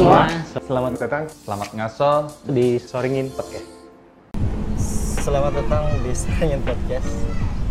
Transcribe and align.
Semua. 0.00 0.24
Selamat 0.64 0.96
datang, 0.96 1.28
selamat 1.28 1.68
ngaso 1.76 2.12
di 2.48 2.80
Soringin 2.80 3.28
Podcast. 3.36 3.68
Selamat 5.20 5.52
datang 5.60 5.92
di 6.00 6.16
Seringin 6.16 6.64
Podcast 6.64 7.04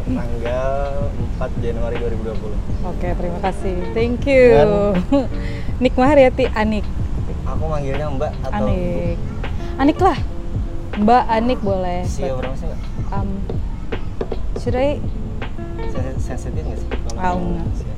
tanggal 0.05 1.09
4 1.41 1.65
Januari 1.65 1.97
2020. 1.97 2.85
Oke, 2.85 3.17
terima 3.17 3.39
kasih. 3.41 3.81
Thank 3.97 4.29
you. 4.29 4.61
Nik 5.81 5.97
Mahariati 5.97 6.45
Anik. 6.53 6.85
Aku 7.49 7.65
manggilnya 7.65 8.13
Mbak 8.13 8.31
atau 8.45 8.61
Anik. 8.61 9.17
Anik 9.81 9.97
lah. 9.97 10.17
Mbak 11.01 11.23
Anik 11.33 11.59
boleh. 11.65 12.05
Bu? 12.05 12.13
Usia 12.13 12.33
berapa 12.37 12.53
sih 12.53 12.67
Mbak? 12.69 12.79
Um, 13.09 13.29
should 14.61 14.77
I? 14.77 15.01
Sen- 15.89 16.21
Sensitif 16.21 16.61
nggak 16.61 16.77
sih? 16.77 16.89
kalau 16.93 17.41
enggak. 17.41 17.65
usia? 17.73 17.93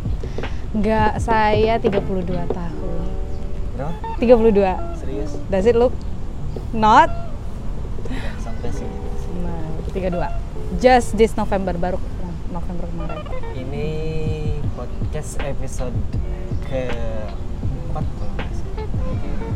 Enggak, 0.72 1.12
saya 1.20 1.76
32 1.84 2.48
tahun. 2.48 3.11
Berapa? 3.82 4.22
32. 4.22 4.62
Serius? 4.96 5.32
Does 5.50 5.66
it 5.66 5.74
look 5.74 5.90
not? 6.72 7.10
Sampai 8.38 8.70
sih. 8.70 8.86
Nah, 9.42 9.58
32. 9.90 10.22
Just 10.78 11.18
this 11.18 11.34
November 11.34 11.74
baru 11.76 11.98
November 12.48 12.86
kemarin. 12.88 13.20
Ini 13.52 13.88
podcast 14.72 15.42
episode 15.42 15.98
ke 16.64 16.94
4 17.90 18.06
kalau 18.06 18.32
nggak 18.32 18.54
salah. 18.54 18.86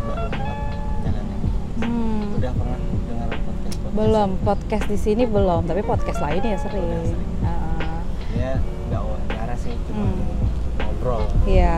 Baru 0.01 0.25
4 0.25 1.05
jalannya. 1.05 1.37
Hmm. 1.77 2.25
Udah 2.35 2.51
pernah 2.51 2.79
dengar 2.81 3.27
podcast 3.29 3.75
podcast? 3.77 3.93
Belum, 3.93 4.29
podcast 4.41 4.85
di 4.87 4.97
sini 4.97 5.23
belum, 5.23 5.61
tapi 5.63 5.81
podcast 5.81 6.19
lain 6.19 6.41
ya 6.41 6.57
sering. 6.57 6.81
Udah 6.83 7.03
sering. 7.05 7.29
Ah, 7.41 8.01
Ya 8.33 8.51
nggak 8.89 9.01
wawancara 9.01 9.53
sih, 9.55 9.77
cuma 9.85 10.01
Hmm. 10.03 10.17
ngobrol. 10.81 11.23
Iya. 11.45 11.77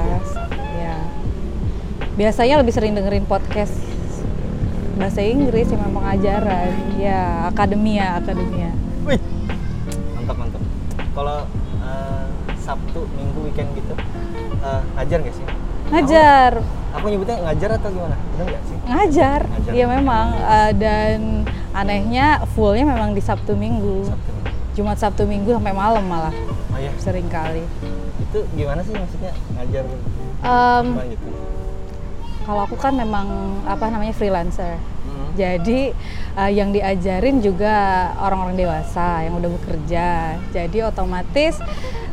Biasanya 2.18 2.56
lebih 2.58 2.74
sering 2.74 2.98
dengerin 2.98 3.24
podcast 3.24 3.74
bahasa 4.98 5.22
Inggris 5.22 5.70
yang 5.70 5.86
memang 5.86 6.02
pengajaran. 6.02 6.70
Ya, 6.98 7.46
akademia, 7.46 8.18
akademia. 8.18 8.74
Wih, 9.06 9.22
mantap 10.18 10.36
mantap. 10.36 10.62
Kalau 11.14 11.38
eh, 11.80 12.26
Sabtu, 12.58 13.06
Minggu, 13.14 13.40
weekend 13.46 13.70
gitu, 13.72 13.94
eh, 14.58 14.82
ngajar 14.98 15.18
nggak 15.22 15.36
sih? 15.36 15.46
Ngajar, 15.88 16.52
Aku, 16.92 16.98
aku 16.98 17.06
nyebutnya 17.08 17.38
ngajar 17.40 17.70
atau 17.78 17.90
gimana? 17.90 18.18
Benar 18.34 18.46
nggak 18.50 18.64
sih? 18.66 18.78
ngajar. 18.84 19.42
Iya 19.70 19.86
memang. 19.88 20.26
eh, 20.34 20.72
dan 20.74 21.18
anehnya 21.72 22.26
fullnya 22.52 22.86
memang 22.88 23.14
di 23.14 23.22
Sabtu 23.22 23.54
Minggu. 23.54 24.10
Sabtu. 24.10 24.32
Jumat 24.74 24.98
Sabtu 24.98 25.24
Minggu 25.24 25.50
sampai 25.52 25.74
malam 25.74 26.06
malah 26.06 26.34
Oh 26.70 26.78
iya, 26.78 26.94
sering 26.98 27.26
kali. 27.28 27.62
itu 28.20 28.40
gimana 28.54 28.82
sih 28.82 28.92
maksudnya 28.92 29.32
ngajar 29.56 29.86
Em, 30.38 30.86
apa 30.92 31.04
gitu? 31.08 31.28
Kalau 32.48 32.64
aku 32.64 32.80
kan 32.80 32.96
memang 32.96 33.28
apa 33.68 33.92
namanya 33.92 34.16
freelancer. 34.16 34.80
Hmm. 34.80 35.28
Jadi 35.36 35.92
eh, 36.40 36.52
yang 36.56 36.72
diajarin 36.72 37.44
juga 37.44 37.76
orang-orang 38.24 38.56
dewasa 38.56 39.28
yang 39.28 39.36
udah 39.36 39.52
bekerja. 39.52 40.40
Jadi 40.56 40.80
otomatis 40.80 41.60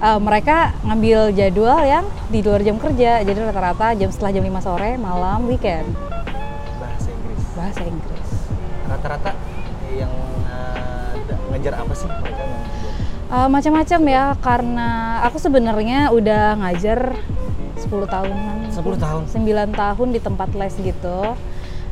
eh, 0.02 0.18
mereka 0.18 0.74
ngambil 0.82 1.30
jadwal 1.38 1.78
yang 1.86 2.04
di 2.34 2.42
luar 2.42 2.66
jam 2.66 2.82
kerja. 2.82 3.22
Jadi 3.22 3.38
rata-rata 3.38 3.94
jam 3.94 4.10
setelah 4.10 4.34
jam 4.34 4.42
5 4.42 4.66
sore, 4.66 4.90
malam, 4.98 5.46
weekend. 5.46 5.86
Bahasa 6.82 7.08
Inggris. 7.14 7.42
Bahasa 7.54 7.82
Inggris. 7.86 8.28
Rata-rata 8.90 9.30
yang 9.94 10.10
da- 11.30 11.42
ngajar 11.54 11.78
apa 11.78 11.94
sih 11.94 12.10
mereka? 12.10 12.42
Eh, 13.34 13.48
macam-macam 13.50 14.00
ya 14.10 14.24
karena 14.42 14.88
aku 15.26 15.38
sebenarnya 15.38 16.10
udah 16.10 16.58
ngajar 16.58 17.14
10 17.84 18.08
tahunan. 18.08 18.56
10 18.72 19.04
tahun? 19.04 19.22
9 19.28 19.72
tahun 19.72 20.08
di 20.10 20.20
tempat 20.20 20.48
les 20.56 20.74
gitu. 20.80 21.20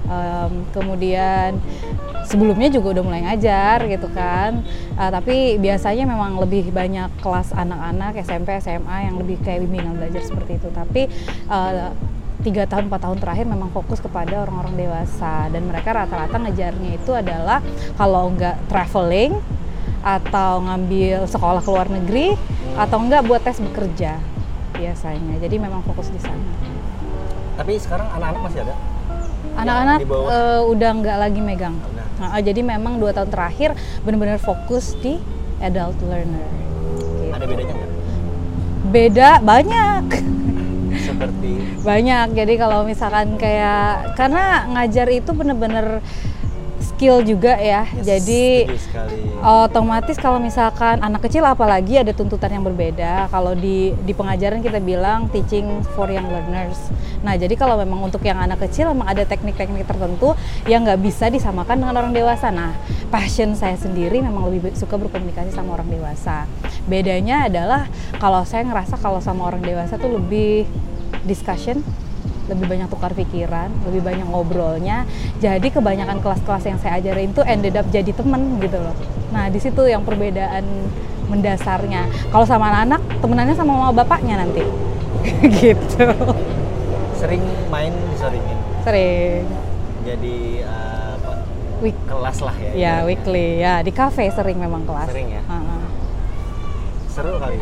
Em, 0.02 0.66
kemudian 0.74 1.62
sebelumnya 2.26 2.66
juga 2.66 2.98
udah 2.98 3.04
mulai 3.06 3.22
ngajar 3.28 3.86
gitu 3.86 4.08
kan. 4.10 4.64
Eh, 4.98 5.10
tapi 5.12 5.36
biasanya 5.62 6.04
memang 6.08 6.42
lebih 6.42 6.74
banyak 6.74 7.12
kelas 7.22 7.54
anak-anak 7.54 8.18
SMP, 8.24 8.58
SMA 8.58 9.12
yang 9.12 9.16
lebih 9.20 9.38
kayak 9.44 9.62
bimbingan 9.68 9.94
belajar 9.94 10.22
seperti 10.26 10.58
itu. 10.58 10.68
Tapi 10.74 11.06
eh, 11.46 11.90
tiga 12.42 12.66
tahun 12.66 12.90
empat 12.90 13.00
tahun 13.06 13.18
terakhir 13.22 13.46
memang 13.46 13.70
fokus 13.70 14.02
kepada 14.02 14.42
orang-orang 14.42 14.74
dewasa 14.74 15.46
dan 15.46 15.62
mereka 15.62 15.94
rata-rata 15.94 16.42
ngejarnya 16.42 16.98
itu 16.98 17.14
adalah 17.14 17.62
kalau 17.94 18.34
nggak 18.34 18.66
traveling 18.66 19.38
atau 20.02 20.58
ngambil 20.66 21.30
sekolah 21.30 21.62
ke 21.62 21.70
luar 21.70 21.86
negeri 21.86 22.34
atau 22.74 22.98
enggak 22.98 23.22
buat 23.22 23.46
tes 23.46 23.62
bekerja 23.62 24.18
biasanya. 24.82 25.34
Jadi 25.38 25.56
memang 25.62 25.80
fokus 25.86 26.10
di 26.10 26.18
sana. 26.18 26.42
Tapi 27.54 27.78
sekarang 27.78 28.10
anak-anak 28.10 28.40
masih 28.50 28.60
ada? 28.66 28.74
Anak-anak 29.52 29.98
eh, 30.10 30.60
udah 30.66 30.90
nggak 30.98 31.18
lagi 31.22 31.40
megang. 31.44 31.76
Nah, 32.18 32.38
jadi 32.38 32.60
memang 32.62 32.98
dua 32.98 33.14
tahun 33.14 33.30
terakhir 33.30 33.74
benar-benar 34.02 34.38
fokus 34.42 34.94
di 34.98 35.18
adult 35.62 35.98
learner. 36.02 36.42
Gitu. 36.42 37.30
Ada 37.30 37.44
bedanya 37.46 37.74
nggak? 37.78 37.90
Beda 38.92 39.30
banyak, 39.40 40.04
Seperti 40.98 41.50
banyak. 41.88 42.26
Jadi 42.34 42.54
kalau 42.58 42.82
misalkan 42.82 43.38
kayak 43.38 44.18
karena 44.18 44.66
ngajar 44.74 45.06
itu 45.08 45.30
benar-benar 45.30 46.02
skill 46.92 47.24
juga 47.24 47.56
ya. 47.58 47.88
Yes, 47.98 48.04
jadi 48.04 48.44
otomatis 49.42 50.14
kalau 50.20 50.38
misalkan 50.38 51.00
anak 51.02 51.26
kecil 51.26 51.42
apalagi 51.42 51.98
ada 51.98 52.12
tuntutan 52.14 52.52
yang 52.52 52.62
berbeda. 52.62 53.26
Kalau 53.32 53.56
di 53.56 53.96
di 54.06 54.12
pengajaran 54.14 54.62
kita 54.62 54.78
bilang 54.78 55.26
teaching 55.32 55.82
for 55.96 56.06
young 56.12 56.28
learners. 56.30 56.78
Nah 57.26 57.34
jadi 57.34 57.54
kalau 57.58 57.74
memang 57.80 58.06
untuk 58.06 58.22
yang 58.22 58.38
anak 58.38 58.62
kecil 58.68 58.92
memang 58.94 59.10
ada 59.10 59.26
teknik-teknik 59.26 59.82
tertentu 59.82 60.38
yang 60.70 60.86
nggak 60.86 61.00
bisa 61.02 61.26
disamakan 61.26 61.82
dengan 61.82 61.98
orang 61.98 62.12
dewasa. 62.14 62.54
Nah 62.54 62.76
passion 63.10 63.58
saya 63.58 63.74
sendiri 63.74 64.22
memang 64.22 64.46
lebih 64.52 64.76
suka 64.78 64.94
berkomunikasi 64.94 65.50
sama 65.50 65.74
orang 65.80 65.90
dewasa. 65.90 66.46
Bedanya 66.86 67.50
adalah 67.50 67.90
kalau 68.22 68.46
saya 68.46 68.62
ngerasa 68.68 68.94
kalau 69.00 69.18
sama 69.18 69.48
orang 69.48 69.64
dewasa 69.64 69.98
tuh 69.98 70.22
lebih 70.22 70.70
discussion 71.26 71.82
lebih 72.50 72.66
banyak 72.66 72.88
tukar 72.90 73.12
pikiran, 73.14 73.70
lebih 73.86 74.02
banyak 74.02 74.26
ngobrolnya. 74.26 75.06
Jadi 75.38 75.70
kebanyakan 75.70 76.18
kelas-kelas 76.18 76.64
yang 76.66 76.78
saya 76.82 76.98
ajarin 76.98 77.30
itu 77.30 77.42
ended 77.46 77.74
up 77.78 77.86
jadi 77.90 78.10
temen 78.10 78.58
gitu 78.58 78.78
loh. 78.82 78.94
Nah 79.30 79.46
di 79.46 79.58
situ 79.62 79.86
yang 79.86 80.02
perbedaan 80.02 80.64
mendasarnya. 81.30 82.10
Kalau 82.34 82.44
sama 82.44 82.68
anak-anak 82.74 83.00
temenannya 83.22 83.54
sama 83.54 83.72
mama 83.78 83.92
bapaknya 83.94 84.42
nanti, 84.42 84.62
gitu. 85.62 86.06
sering 87.16 87.42
main 87.70 87.94
disoringin. 88.10 88.58
Sering. 88.82 89.46
Jadi 90.02 90.66
apa? 90.66 91.32
Week, 91.78 91.98
kelas 92.10 92.38
lah 92.42 92.56
ya. 92.58 92.70
ya 92.74 92.94
weekly 93.06 93.62
ya 93.62 93.82
di 93.86 93.94
cafe 93.94 94.26
sering 94.34 94.58
memang 94.58 94.82
kelas. 94.82 95.08
Sering 95.14 95.30
ya? 95.30 95.42
Heeh. 95.46 95.82
Seru 97.06 97.32
kali. 97.38 97.58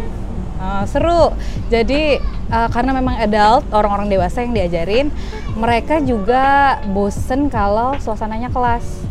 Uh, 0.61 0.85
seru. 0.89 1.23
Jadi 1.69 2.21
uh, 2.51 2.69
karena 2.69 2.93
memang 2.93 3.17
adult, 3.23 3.65
orang-orang 3.73 4.11
dewasa 4.11 4.43
yang 4.45 4.53
diajarin, 4.53 5.09
mereka 5.57 6.03
juga 6.03 6.77
bosen 6.91 7.49
kalau 7.49 7.97
suasananya 8.03 8.51
kelas 8.51 9.07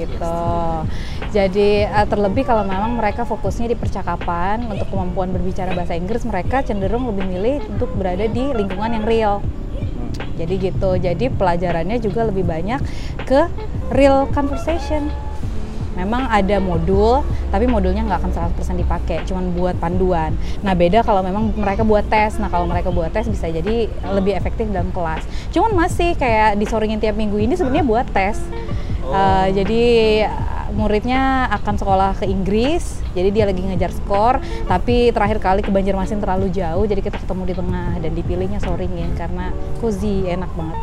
gitu. 0.00 0.40
Jadi 1.30 1.84
uh, 1.86 2.06
terlebih 2.08 2.42
kalau 2.48 2.64
memang 2.64 2.96
mereka 2.96 3.28
fokusnya 3.28 3.70
di 3.70 3.76
percakapan 3.76 4.64
untuk 4.66 4.88
kemampuan 4.90 5.30
berbicara 5.30 5.76
bahasa 5.76 5.94
Inggris, 5.94 6.24
mereka 6.26 6.64
cenderung 6.64 7.06
lebih 7.06 7.24
milih 7.28 7.56
untuk 7.70 7.92
berada 7.94 8.26
di 8.26 8.50
lingkungan 8.50 8.96
yang 8.96 9.04
real. 9.06 9.36
Jadi 10.40 10.54
gitu. 10.56 10.96
Jadi 10.96 11.28
pelajarannya 11.28 12.00
juga 12.00 12.26
lebih 12.26 12.48
banyak 12.48 12.80
ke 13.28 13.46
real 13.92 14.24
conversation. 14.32 15.12
Memang 16.00 16.32
ada 16.32 16.56
modul, 16.56 17.20
tapi 17.52 17.68
modulnya 17.68 18.08
nggak 18.08 18.24
akan 18.24 18.32
100% 18.56 18.80
dipakai, 18.80 19.20
cuman 19.28 19.52
buat 19.52 19.76
panduan. 19.76 20.32
Nah 20.64 20.72
beda 20.72 21.04
kalau 21.04 21.20
memang 21.20 21.52
mereka 21.52 21.84
buat 21.84 22.08
tes. 22.08 22.40
Nah 22.40 22.48
kalau 22.48 22.64
mereka 22.64 22.88
buat 22.88 23.12
tes 23.12 23.28
bisa 23.28 23.52
jadi 23.52 23.92
lebih 24.16 24.32
efektif 24.32 24.64
dalam 24.72 24.88
kelas. 24.96 25.28
Cuman 25.52 25.76
masih 25.76 26.16
kayak 26.16 26.56
disoringin 26.56 26.96
tiap 26.96 27.20
minggu 27.20 27.36
ini 27.36 27.52
sebenarnya 27.52 27.84
buat 27.84 28.08
tes. 28.08 28.40
Oh. 29.04 29.12
Uh, 29.12 29.48
jadi 29.52 29.84
muridnya 30.72 31.50
akan 31.60 31.74
sekolah 31.76 32.10
ke 32.16 32.26
Inggris, 32.30 33.02
jadi 33.12 33.28
dia 33.34 33.44
lagi 33.44 33.60
ngejar 33.60 33.92
skor. 33.92 34.38
Tapi 34.64 35.10
terakhir 35.10 35.38
kali 35.42 35.60
ke 35.60 35.68
Banjarmasin 35.68 36.22
terlalu 36.22 36.48
jauh, 36.54 36.86
jadi 36.86 37.02
kita 37.02 37.18
ketemu 37.20 37.42
di 37.50 37.54
tengah 37.58 37.90
dan 37.98 38.12
dipilihnya 38.14 38.58
soringin 38.62 39.12
karena 39.18 39.52
cozy, 39.82 40.30
enak 40.30 40.50
banget. 40.54 40.80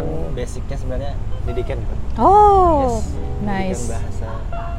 Kan 0.00 0.32
basicnya 0.32 0.76
sebenarnya 0.80 1.12
didikan 1.44 1.76
kan. 1.84 1.98
Oh, 2.16 2.96
Yes, 2.96 3.04
nice. 3.44 3.84
pendidikan 3.84 4.00
bahasa 4.00 4.30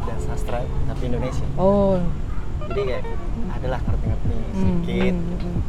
dan 0.01 0.17
sastra 0.19 0.57
tapi 0.65 1.03
Indonesia. 1.05 1.45
Oh, 1.61 2.01
Jadi 2.65 2.81
kayak 2.89 3.03
adalah 3.51 3.79
ngerti-ngerti 3.85 4.33
hmm, 4.33 4.53
sedikit, 4.57 5.13
hmm, 5.13 5.37
hmm. 5.37 5.59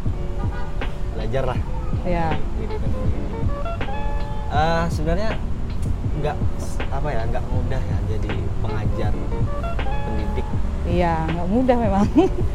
belajar 1.13 1.43
lah 1.53 1.59
ya. 2.09 2.27
pendidikan 2.33 2.89
ini. 2.89 3.21
Eh, 4.53 4.85
sebenarnya 4.89 5.31
nggak 6.13 6.37
apa 6.89 7.09
ya 7.09 7.23
nggak 7.29 7.45
mudah 7.49 7.83
ya 7.83 7.97
jadi 8.09 8.33
pengajar 8.61 9.13
pendidik 9.85 10.47
Iya, 10.89 11.15
nggak 11.29 11.49
mudah 11.53 11.77
memang. 11.77 12.07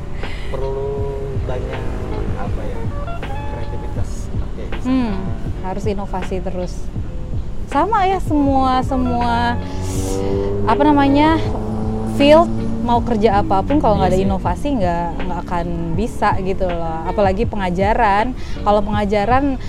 perlu 0.52 0.90
banyak 1.46 1.84
apa 2.38 2.62
ya 2.64 2.80
Hmm, 4.84 5.16
harus 5.64 5.84
inovasi 5.86 6.40
terus. 6.40 6.74
Sama 7.68 8.08
ya 8.08 8.20
semua 8.24 8.80
semua 8.86 9.60
apa 10.68 10.82
namanya 10.88 11.36
field 12.16 12.48
mau 12.88 13.04
kerja 13.04 13.44
apa 13.44 13.60
pun 13.68 13.84
kalau 13.84 14.00
nggak 14.00 14.08
Iya 14.08 14.16
ada 14.16 14.24
sih. 14.24 14.28
inovasi 14.32 14.68
nggak 14.80 15.08
nggak 15.28 15.40
akan 15.44 15.68
bisa 16.00 16.30
gitu 16.40 16.66
loh. 16.72 17.04
Apalagi 17.04 17.44
pengajaran. 17.44 18.32
Kalau 18.64 18.80
pengajaran 18.80 19.60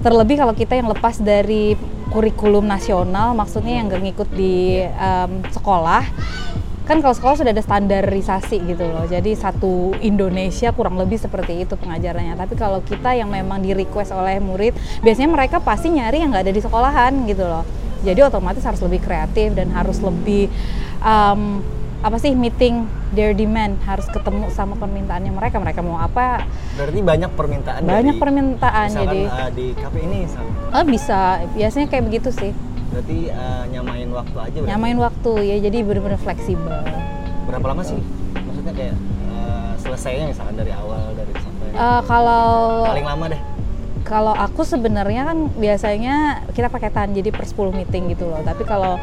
terlebih 0.00 0.40
kalau 0.40 0.52
kita 0.56 0.76
yang 0.76 0.88
lepas 0.88 1.20
dari 1.20 1.76
kurikulum 2.12 2.64
nasional 2.68 3.32
maksudnya 3.32 3.80
yang 3.80 3.88
nggak 3.88 4.02
ngikut 4.04 4.28
di 4.36 4.84
em, 4.84 5.40
sekolah 5.50 6.04
kan 6.84 7.00
kalau 7.00 7.16
sekolah 7.16 7.36
sudah 7.40 7.52
ada 7.56 7.64
standarisasi 7.64 8.60
gitu 8.68 8.84
loh. 8.84 9.08
Jadi 9.08 9.32
satu 9.32 9.96
Indonesia 10.04 10.68
kurang 10.76 11.00
lebih 11.00 11.16
seperti 11.16 11.64
itu 11.64 11.80
pengajarannya. 11.80 12.36
Tapi 12.36 12.54
kalau 12.60 12.84
kita 12.84 13.16
yang 13.16 13.32
memang 13.32 13.64
di 13.64 13.72
request 13.72 14.12
oleh 14.12 14.36
murid 14.36 14.76
biasanya 15.00 15.32
mereka 15.32 15.56
pasti 15.64 15.88
nyari 15.88 16.20
yang 16.20 16.30
nggak 16.30 16.44
ada 16.44 16.54
di 16.54 16.60
sekolahan 16.60 17.12
gitu 17.24 17.44
loh. 17.48 17.64
Jadi 18.04 18.20
otomatis 18.20 18.60
harus 18.60 18.84
lebih 18.84 19.00
kreatif 19.00 19.56
dan 19.56 19.72
harus 19.72 19.96
lebih 20.04 20.52
em, 21.00 21.64
apa 22.04 22.20
sih 22.20 22.36
meeting 22.36 22.84
their 23.16 23.32
demand. 23.32 23.80
Harus 23.88 24.04
ketemu 24.12 24.52
sama 24.52 24.76
permintaannya 24.76 25.32
mereka. 25.32 25.56
Mereka 25.56 25.80
mau 25.80 25.96
apa? 25.96 26.44
Berarti 26.76 27.00
banyak 27.00 27.30
permintaan 27.32 27.80
banyak 27.80 28.12
dari, 28.12 28.20
permintaan 28.20 28.88
jadi 28.92 29.20
eh, 29.24 29.50
di 29.56 29.66
kafe 29.72 29.98
ini 30.04 30.28
misalkan. 30.28 30.52
oh 30.68 30.84
bisa. 30.84 31.40
Biasanya 31.56 31.88
kayak 31.88 32.04
begitu 32.12 32.28
sih 32.28 32.52
berarti 32.94 33.18
eh, 33.26 33.64
nyamain 33.68 34.08
waktu 34.08 34.36
aja 34.38 34.56
berarti. 34.56 34.70
nyamain 34.70 34.98
waktu 34.98 35.30
ya 35.42 35.56
jadi 35.60 35.78
benar-benar 35.82 36.20
fleksibel. 36.20 36.70
Berapa 37.44 37.66
lama 37.68 37.82
sih? 37.82 37.98
Maksudnya 38.36 38.72
kayak 38.72 38.94
eh, 39.28 39.70
selesainya 39.78 40.24
misalkan 40.30 40.54
dari 40.54 40.72
awal 40.72 41.02
dari 41.12 41.32
sampai 41.34 41.66
Eh, 41.74 42.00
kalau 42.06 42.46
paling 42.86 43.02
lama 43.04 43.26
deh. 43.28 43.40
kalau 44.04 44.30
aku 44.30 44.62
sebenarnya 44.62 45.24
kan 45.24 45.48
biasanya 45.50 46.14
kita 46.52 46.68
paketan 46.68 47.10
jadi 47.10 47.32
per 47.32 47.44
10 47.44 47.72
meeting 47.74 48.12
gitu 48.12 48.28
loh. 48.28 48.38
Tapi 48.38 48.62
kalau 48.62 49.00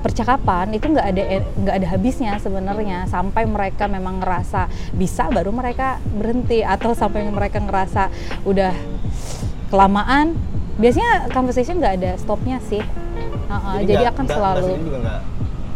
percakapan 0.00 0.70
itu 0.70 0.86
nggak 0.86 1.06
ada 1.06 1.22
nggak 1.58 1.74
ada 1.74 1.88
habisnya 1.90 2.38
sebenarnya. 2.38 3.04
Sampai 3.04 3.44
mereka 3.44 3.84
memang 3.86 4.22
ngerasa 4.22 4.66
bisa 4.94 5.26
baru 5.28 5.50
mereka 5.50 5.98
berhenti. 6.08 6.62
Atau 6.62 6.94
sampai 6.94 7.26
mereka 7.28 7.58
ngerasa 7.58 8.08
udah 8.46 8.72
kelamaan. 9.68 10.38
Biasanya 10.74 11.30
conversation 11.30 11.78
nggak 11.78 11.94
ada 11.98 12.10
stopnya 12.16 12.58
sih 12.60 12.82
Uh-uh, 13.54 13.74
jadi, 13.82 13.92
nggak- 13.94 14.12
akan 14.14 14.24
nggak- 14.24 14.36
selalu 14.36 14.66
ini 14.66 14.84
juga 14.84 14.98
nggak 15.00 15.20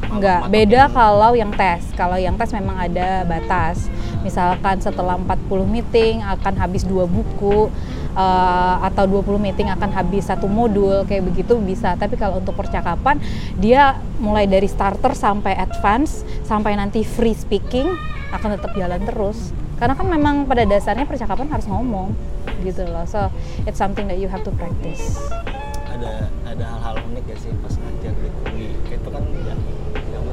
Enggak, 0.09 0.49
beda 0.49 0.89
kalau 0.89 1.37
yang 1.37 1.53
tes. 1.53 1.85
Kalau 1.93 2.17
yang 2.17 2.33
tes 2.41 2.49
memang 2.49 2.81
ada 2.81 3.29
batas. 3.29 3.93
Misalkan 4.25 4.81
setelah 4.81 5.21
40 5.21 5.69
meeting 5.69 6.25
akan 6.25 6.55
habis 6.57 6.81
dua 6.81 7.05
buku 7.05 7.69
eh, 8.17 8.77
atau 8.89 9.05
20 9.05 9.37
meeting 9.37 9.69
akan 9.69 9.93
habis 9.93 10.25
satu 10.25 10.49
modul 10.49 11.05
kayak 11.05 11.29
begitu 11.29 11.61
bisa. 11.61 11.93
Tapi 11.93 12.17
kalau 12.17 12.41
untuk 12.41 12.57
percakapan 12.57 13.21
dia 13.61 14.01
mulai 14.17 14.49
dari 14.49 14.65
starter 14.65 15.13
sampai 15.13 15.53
advance 15.53 16.25
sampai 16.49 16.73
nanti 16.73 17.05
free 17.05 17.37
speaking 17.37 17.93
akan 18.33 18.57
tetap 18.57 18.73
jalan 18.81 19.05
terus. 19.05 19.53
Karena 19.77 19.93
kan 19.93 20.09
memang 20.09 20.49
pada 20.49 20.65
dasarnya 20.65 21.05
percakapan 21.05 21.53
harus 21.53 21.69
ngomong 21.69 22.17
gitu 22.65 22.81
loh. 22.89 23.05
So 23.05 23.29
it's 23.69 23.77
something 23.77 24.09
that 24.09 24.17
you 24.17 24.33
have 24.33 24.41
to 24.49 24.57
practice. 24.57 25.21
Ada 25.99 26.15
ada 26.47 26.65
hal-hal 26.69 26.97
unik 27.05 27.25
gak 27.27 27.39
sih 27.39 27.51
pas 27.59 27.75
ngajar 27.75 28.13
di 28.49 28.65
itu 28.87 29.09
kan 29.11 29.23
nggak- 29.25 29.63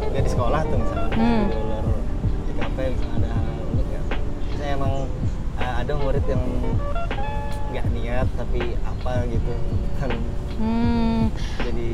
nggak 0.05 0.23
di 0.23 0.29
sekolah 0.29 0.61
tuh 0.63 0.77
misalnya 0.77 1.09
Hmm. 1.11 1.43
di 1.43 1.55
luar 1.57 1.85
di 2.45 2.53
kafe 2.55 2.83
misalnya 2.93 3.17
ada 3.17 3.29
hal 3.33 3.45
unik 3.67 3.87
ya 3.89 4.01
saya 4.55 4.69
emang 4.73 4.93
eh, 5.55 5.73
ada 5.81 5.93
murid 5.95 6.25
yang 6.25 6.43
nggak 7.71 7.85
niat 7.91 8.27
tapi 8.35 8.61
apa 8.79 9.11
gitu 9.27 9.53
kan 9.97 10.11
Hmm, 10.55 11.27
jadi 11.59 11.91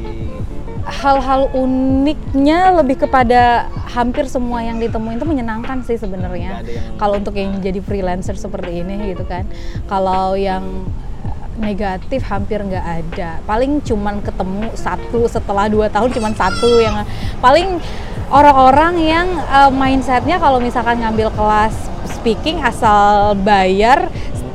hal-hal 0.85 1.49
uniknya 1.51 2.77
lebih 2.77 3.01
kepada 3.01 3.65
hampir 3.89 4.29
semua 4.29 4.61
yang 4.61 4.77
ditemuin 4.77 5.17
itu 5.17 5.25
menyenangkan 5.25 5.81
sih 5.81 5.97
sebenarnya. 5.97 6.61
Yang- 6.61 6.93
Kalau 6.93 7.17
untuk 7.17 7.33
yang 7.33 7.57
jadi 7.57 7.81
freelancer 7.81 8.37
seperti 8.37 8.85
ini 8.85 9.17
gitu 9.17 9.25
kan. 9.25 9.49
Kalau 9.89 10.37
yang 10.37 10.85
negatif 11.59 12.23
hampir 12.27 12.63
nggak 12.63 12.85
ada. 12.85 13.39
Paling 13.43 13.83
cuman 13.83 14.23
ketemu 14.23 14.71
satu 14.77 15.27
setelah 15.27 15.67
dua 15.67 15.91
tahun 15.91 16.13
cuman 16.13 16.33
satu 16.35 16.79
yang 16.79 17.03
paling 17.43 17.81
orang-orang 18.31 18.93
yang 19.01 19.27
eh, 19.35 19.71
mindsetnya 19.71 20.39
kalau 20.39 20.63
misalkan 20.63 21.03
ngambil 21.03 21.33
kelas 21.35 21.75
speaking 22.07 22.63
asal 22.63 23.35
bayar 23.35 24.07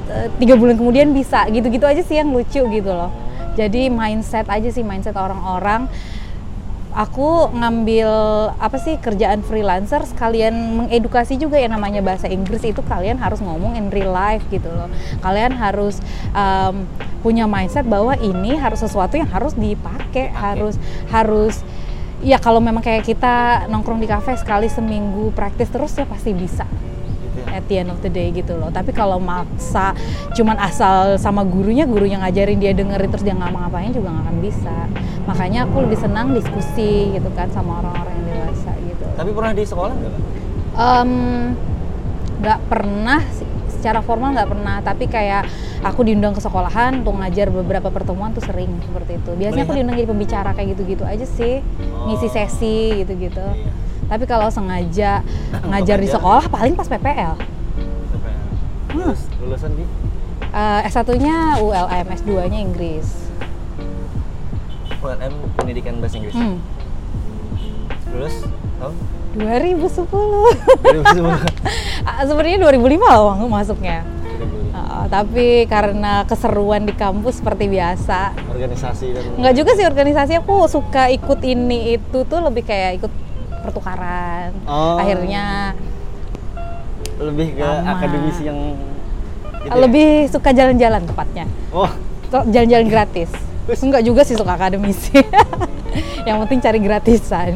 eh, 0.09 0.29
tiga 0.41 0.57
bulan 0.57 0.81
kemudian 0.81 1.13
bisa 1.13 1.45
gitu-gitu 1.53 1.85
aja 1.85 2.01
sih 2.01 2.17
yang 2.17 2.33
lucu 2.33 2.65
gitu 2.65 2.91
loh. 2.91 3.13
Jadi 3.57 3.89
mindset 3.89 4.49
aja 4.53 4.69
sih 4.69 4.85
mindset 4.85 5.17
orang-orang. 5.17 5.89
Aku 6.97 7.53
ngambil 7.53 8.09
apa 8.57 8.81
sih 8.81 8.97
kerjaan 8.97 9.45
freelancer 9.45 10.01
sekalian 10.09 10.81
mengedukasi 10.81 11.37
juga 11.37 11.61
yang 11.61 11.77
namanya 11.77 12.01
bahasa 12.01 12.25
Inggris 12.25 12.65
itu 12.65 12.81
kalian 12.81 13.21
harus 13.21 13.45
ngomong 13.45 13.77
in 13.77 13.93
real 13.93 14.17
life 14.17 14.41
gitu 14.49 14.73
loh. 14.73 14.89
Kalian 15.21 15.53
harus 15.53 16.01
um, 16.33 16.89
punya 17.21 17.45
mindset 17.45 17.85
bahwa 17.85 18.17
ini 18.17 18.57
harus 18.57 18.81
sesuatu 18.81 19.21
yang 19.21 19.29
harus 19.29 19.53
dipakai, 19.53 20.33
harus 20.33 20.81
harus 21.13 21.61
ya 22.25 22.41
kalau 22.41 22.65
memang 22.65 22.81
kayak 22.81 23.05
kita 23.05 23.69
nongkrong 23.69 24.01
di 24.01 24.09
kafe 24.09 24.33
sekali 24.41 24.73
seminggu 24.73 25.37
praktis 25.37 25.69
terus 25.69 25.93
ya 26.01 26.09
pasti 26.09 26.33
bisa 26.33 26.65
ya 26.65 26.96
at 27.57 27.65
the 27.67 27.77
end 27.77 27.89
of 27.89 27.99
the 27.99 28.09
day 28.09 28.29
gitu 28.31 28.53
loh. 28.53 28.69
Tapi 28.69 28.91
kalau 28.91 29.17
maksa 29.17 29.97
cuman 30.33 30.57
asal 30.59 31.17
sama 31.17 31.41
gurunya, 31.43 31.85
gurunya 31.85 32.21
ngajarin 32.21 32.57
dia 32.57 32.71
dengerin 32.71 33.09
terus 33.09 33.23
dia 33.23 33.33
nggak 33.33 33.51
ngapain 33.51 33.91
juga 33.91 34.09
nggak 34.11 34.25
akan 34.25 34.37
bisa. 34.39 34.77
Makanya 35.25 35.65
aku 35.65 35.77
lebih 35.83 35.97
senang 35.97 36.31
diskusi 36.31 36.91
gitu 37.11 37.29
kan 37.33 37.49
sama 37.49 37.81
orang-orang 37.81 38.15
yang 38.15 38.27
dewasa 38.31 38.71
gitu. 38.79 39.05
tapi 39.13 39.31
pernah 39.33 39.53
di 39.53 39.65
sekolah 39.65 39.93
nggak? 39.93 40.13
Em, 40.77 41.11
nggak 42.37 42.61
pernah 42.67 43.21
secara 43.67 44.01
formal 44.01 44.33
nggak 44.33 44.51
pernah 44.51 44.77
tapi 44.81 45.05
kayak 45.07 45.47
aku 45.81 46.03
diundang 46.03 46.33
ke 46.33 46.41
sekolahan 46.41 47.01
untuk 47.01 47.17
ngajar 47.17 47.49
beberapa 47.49 47.89
pertemuan 47.89 48.31
tuh 48.31 48.43
sering 48.43 48.69
seperti 48.79 49.17
itu 49.17 49.31
biasanya 49.33 49.63
aku 49.63 49.73
Melihat- 49.73 49.77
diundang 49.79 49.97
jadi 49.97 50.09
pembicara 50.09 50.51
kayak 50.53 50.69
gitu-gitu 50.75 51.05
aja 51.05 51.25
sih 51.25 51.61
ngisi 52.07 52.27
Oh. 52.27 52.33
sesi 52.33 52.77
gitu-gitu 52.99 53.41
Iya. 53.47 53.71
tapi 54.07 54.25
kalau 54.25 54.49
sengaja 54.49 55.23
ngajar 55.63 55.99
di 55.99 56.09
sekolah 56.09 56.45
paling 56.49 56.75
pas 56.75 56.85
PPL 56.87 57.37
lulus 59.07 59.23
lulusan 59.39 59.71
di 59.73 59.85
Eh, 60.49 60.81
S1-nya 60.85 61.61
ULM, 61.61 62.07
S2-nya 62.11 62.59
Inggris. 62.59 63.29
ULM 64.99 65.33
Pendidikan 65.53 65.95
Bahasa 65.97 66.17
Inggris 66.17 66.33
Hmm. 66.33 66.59
lulus 68.09 68.37
tahun 68.77 68.95
2010. 69.35 70.09
2010 70.83 71.37
Ah, 72.09 72.23
Sebenarnya 72.23 72.59
2005 72.59 72.89
loh 73.13 73.37
masuknya. 73.47 74.01
Ah, 74.73 75.05
tapi 75.07 75.65
karena 75.67 76.25
keseruan 76.25 76.85
di 76.85 76.93
kampus 76.93 77.39
seperti 77.39 77.69
biasa. 77.69 78.33
organisasi 78.49 79.07
dan 79.13 79.23
Enggak 79.37 79.55
juga 79.55 79.71
sih 79.73 79.85
organisasi 79.85 80.33
aku 80.37 80.65
suka 80.67 81.09
ikut 81.11 81.41
ini 81.43 81.97
itu 81.97 82.19
tuh 82.23 82.41
lebih 82.41 82.63
kayak 82.63 82.97
ikut 82.99 83.13
pertukaran. 83.61 84.57
Oh. 84.65 84.97
Akhirnya 84.97 85.77
lebih 87.19 87.55
ke 87.55 87.65
Lama. 87.65 87.93
akademisi 87.93 88.45
yang 88.45 88.77
gitu 89.67 89.75
ya? 89.75 89.83
lebih 89.83 90.09
suka 90.31 90.51
jalan-jalan 90.51 91.03
tepatnya. 91.03 91.45
oh 91.71 91.91
jalan-jalan 92.47 92.87
gratis. 92.87 93.31
Enggak 93.83 94.03
juga 94.03 94.23
sih 94.23 94.39
suka 94.39 94.55
akademisi. 94.55 95.11
Yang 96.29 96.37
penting 96.47 96.61
cari 96.61 96.79
gratisan. 96.79 97.53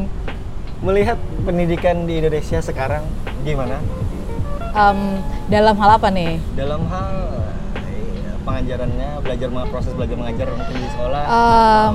melihat 0.81 1.13
pendidikan 1.45 2.09
di 2.09 2.17
Indonesia 2.17 2.57
sekarang 2.57 3.05
gimana 3.45 3.77
Em, 4.73 5.21
dalam 5.45 5.77
hal 5.77 6.01
apa 6.01 6.09
nih? 6.09 6.41
dalam 6.57 6.81
hal 6.89 7.37
eh, 7.85 8.33
pengajarannya 8.41 9.21
belajar 9.21 9.47
proses 9.69 9.93
belajar 9.93 10.17
mengajar 10.17 10.49
mungkin 10.49 10.75
di 10.81 10.89
sekolah 10.89 11.21
Em, 11.21 11.93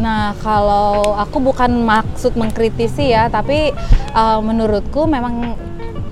nah, 0.00 0.32
kalau 0.40 1.12
aku 1.12 1.44
bukan 1.44 1.84
maksud 1.84 2.40
mengkritisi 2.40 3.12
ya, 3.12 3.28
tapi 3.28 3.76
eh, 4.16 4.38
menurutku 4.40 5.04
memang 5.04 5.60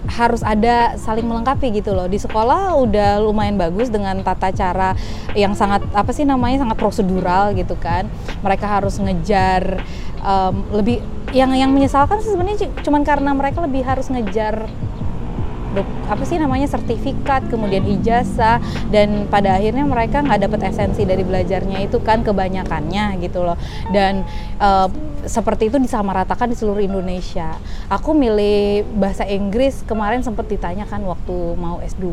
harus 0.09 0.41
ada 0.41 0.97
saling 0.97 1.29
melengkapi 1.29 1.69
gitu 1.77 1.93
loh. 1.93 2.09
Di 2.09 2.17
sekolah 2.17 2.75
udah 2.81 3.21
lumayan 3.21 3.61
bagus 3.61 3.93
dengan 3.93 4.25
tata 4.25 4.49
cara 4.51 4.97
yang 5.37 5.53
sangat 5.53 5.85
apa 5.93 6.11
sih 6.17 6.25
namanya 6.25 6.65
sangat 6.65 6.77
prosedural 6.81 7.53
gitu 7.53 7.77
kan. 7.77 8.09
Mereka 8.41 8.65
harus 8.65 8.97
ngejar 8.97 9.85
em, 10.25 10.55
lebih 10.73 11.05
yang 11.37 11.53
yang 11.53 11.69
menyesalkan 11.69 12.25
sebenarnya 12.25 12.67
cu- 12.67 12.89
cuman 12.89 13.05
karena 13.05 13.37
mereka 13.37 13.61
lebih 13.61 13.85
harus 13.85 14.09
ngejar 14.09 14.65
apa 16.09 16.25
sih 16.25 16.41
namanya 16.41 16.67
sertifikat, 16.67 17.47
kemudian 17.53 17.85
ijazah 17.85 18.59
dan 18.89 19.29
pada 19.29 19.61
akhirnya 19.61 19.85
mereka 19.85 20.25
nggak 20.25 20.49
dapat 20.49 20.61
esensi 20.73 21.05
dari 21.05 21.23
belajarnya 21.23 21.85
itu 21.85 22.01
kan 22.01 22.25
kebanyakannya 22.25 23.21
gitu 23.21 23.45
loh. 23.45 23.61
Dan 23.93 24.25
eh, 24.59 24.89
seperti 25.29 25.69
itu 25.69 25.77
disamaratakan 25.77 26.49
di 26.49 26.57
seluruh 26.57 26.81
Indonesia. 26.81 27.59
Aku 27.93 28.17
milih 28.17 28.89
bahasa 28.97 29.29
Inggris 29.29 29.85
kemarin 29.85 30.25
sempat 30.25 30.49
ditanyakan 30.49 31.05
waktu 31.05 31.37
mau 31.61 31.83
S2, 31.85 32.07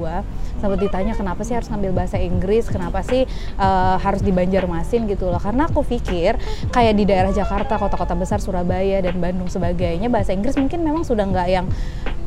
sempat 0.60 0.80
ditanya 0.82 1.16
kenapa 1.16 1.48
sih 1.48 1.56
harus 1.56 1.72
ngambil 1.72 1.92
bahasa 1.96 2.20
Inggris, 2.20 2.68
kenapa 2.68 3.00
sih 3.08 3.24
eh, 3.60 3.96
harus 4.04 4.20
di 4.20 4.36
Banjarmasin 4.36 5.08
gitu 5.08 5.32
loh. 5.32 5.40
Karena 5.40 5.72
aku 5.72 5.88
pikir 5.88 6.36
kayak 6.76 6.94
di 7.00 7.08
daerah 7.08 7.32
Jakarta, 7.32 7.80
kota-kota 7.80 8.14
besar 8.18 8.44
Surabaya 8.44 9.00
dan 9.00 9.16
Bandung 9.18 9.48
sebagainya 9.48 10.12
bahasa 10.12 10.36
Inggris 10.36 10.60
mungkin 10.60 10.84
memang 10.84 11.08
sudah 11.08 11.24
nggak 11.24 11.48
yang 11.48 11.66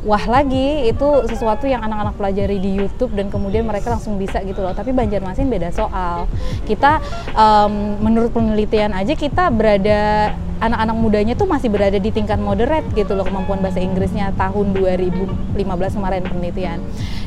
wah 0.06 0.22
lagi 0.30 0.86
itu 0.86 1.08
sesuatu 1.26 1.57
yang 1.66 1.82
anak-anak 1.82 2.14
pelajari 2.14 2.62
di 2.62 2.78
YouTube 2.78 3.16
dan 3.18 3.32
kemudian 3.32 3.66
mereka 3.66 3.90
langsung 3.90 4.14
bisa 4.20 4.38
gitu 4.46 4.62
loh. 4.62 4.70
Tapi 4.70 4.94
Banjarmasin 4.94 5.50
beda 5.50 5.74
soal. 5.74 6.30
Kita 6.62 7.02
em, 7.34 7.98
menurut 7.98 8.30
penelitian 8.30 8.94
aja 8.94 9.18
kita 9.18 9.50
berada 9.50 10.30
anak-anak 10.58 10.96
mudanya 10.98 11.34
tuh 11.38 11.46
masih 11.46 11.70
berada 11.70 11.96
di 11.96 12.10
tingkat 12.10 12.38
moderate 12.42 12.86
gitu 12.94 13.14
loh 13.14 13.22
kemampuan 13.22 13.62
bahasa 13.62 13.78
Inggrisnya 13.78 14.34
tahun 14.34 14.74
2015 14.74 15.54
kemarin 15.96 16.22
penelitian. 16.26 16.78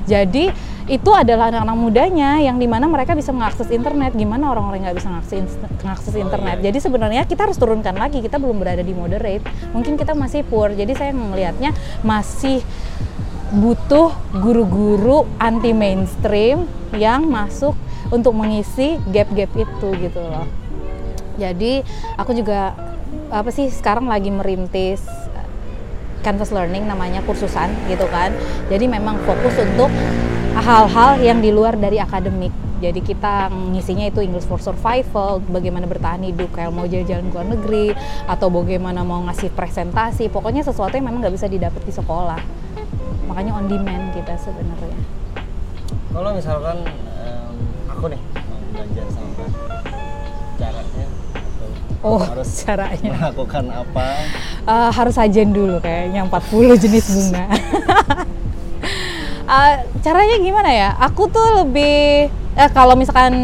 Jadi 0.03 0.51
itu 0.91 1.11
adalah 1.13 1.53
anak-anak 1.53 1.77
mudanya 1.77 2.41
yang 2.43 2.59
di 2.59 2.67
mana 2.67 2.89
mereka 2.89 3.15
bisa 3.15 3.31
mengakses 3.31 3.71
internet. 3.71 4.11
Gimana 4.11 4.51
orang-orang 4.51 4.89
nggak 4.89 4.97
bisa 4.99 5.07
mengakses, 5.07 5.55
mengakses 5.79 6.15
internet? 6.19 6.57
jadi 6.59 6.77
sebenarnya 6.83 7.23
kita 7.23 7.47
harus 7.47 7.55
turunkan 7.55 7.95
lagi. 7.95 8.19
Kita 8.19 8.35
belum 8.35 8.59
berada 8.59 8.83
di 8.83 8.91
moderate. 8.91 9.45
Mungkin 9.71 9.95
kita 9.95 10.11
masih 10.11 10.43
poor. 10.43 10.75
Jadi 10.75 10.91
saya 10.97 11.15
melihatnya 11.15 11.71
masih 12.03 12.59
butuh 13.51 14.15
guru-guru 14.39 15.27
anti 15.35 15.75
mainstream 15.75 16.67
yang 16.95 17.27
masuk 17.27 17.75
untuk 18.11 18.31
mengisi 18.31 18.99
gap-gap 19.11 19.51
itu 19.55 19.87
gitu 19.99 20.21
loh 20.23 20.47
jadi 21.39 21.81
aku 22.19 22.35
juga 22.35 22.75
apa 23.31 23.49
sih 23.49 23.71
sekarang 23.71 24.05
lagi 24.11 24.29
merintis 24.29 25.01
eh, 25.07 25.47
Canvas 26.21 26.51
Learning 26.51 26.85
namanya 26.85 27.23
kursusan 27.23 27.71
gitu 27.87 28.05
kan. 28.11 28.35
Jadi 28.67 28.85
memang 28.85 29.17
fokus 29.23 29.55
untuk 29.57 29.89
hal-hal 30.53 31.17
yang 31.23 31.39
di 31.39 31.49
luar 31.49 31.79
dari 31.79 31.97
akademik. 31.97 32.51
Jadi 32.81 32.97
kita 33.05 33.53
ngisinya 33.53 34.09
itu 34.09 34.25
English 34.25 34.49
for 34.49 34.57
Survival, 34.57 35.37
bagaimana 35.53 35.85
bertahan 35.85 36.25
hidup, 36.25 36.49
kayak 36.49 36.73
mau 36.73 36.89
jalan-jalan 36.89 37.29
ke 37.29 37.35
luar 37.37 37.47
negeri, 37.53 37.87
atau 38.25 38.49
bagaimana 38.49 39.05
mau 39.05 39.21
ngasih 39.29 39.53
presentasi. 39.53 40.33
Pokoknya 40.33 40.65
sesuatu 40.65 40.97
yang 40.97 41.05
memang 41.05 41.21
nggak 41.21 41.35
bisa 41.37 41.45
didapat 41.45 41.77
di 41.85 41.93
sekolah. 41.93 42.41
Makanya 43.31 43.51
on 43.55 43.65
demand 43.65 44.11
kita 44.11 44.35
sebenarnya. 44.35 44.99
Kalau 46.11 46.29
misalkan 46.35 46.83
em, 47.15 47.53
aku 47.87 48.11
nih 48.11 48.19
mau 48.19 48.59
belajar 48.69 49.05
sama 49.07 49.45
caranya 50.59 51.05
Oh, 52.01 52.19
harus 52.19 52.49
caranya. 52.67 53.11
melakukan 53.15 53.65
apa? 53.71 54.07
Eh, 54.67 54.89
harus 54.91 55.15
sajen 55.15 55.55
dulu 55.55 55.79
kayaknya 55.79 56.27
40 56.27 56.75
jenis 56.77 57.05
bunga. 57.07 57.45
Eh, 59.51 59.75
caranya 59.99 60.39
gimana 60.39 60.71
ya? 60.71 60.89
Aku 60.95 61.27
tuh 61.27 61.43
lebih 61.59 62.31
eh, 62.55 62.69
kalau 62.71 62.95
misalkan 62.95 63.35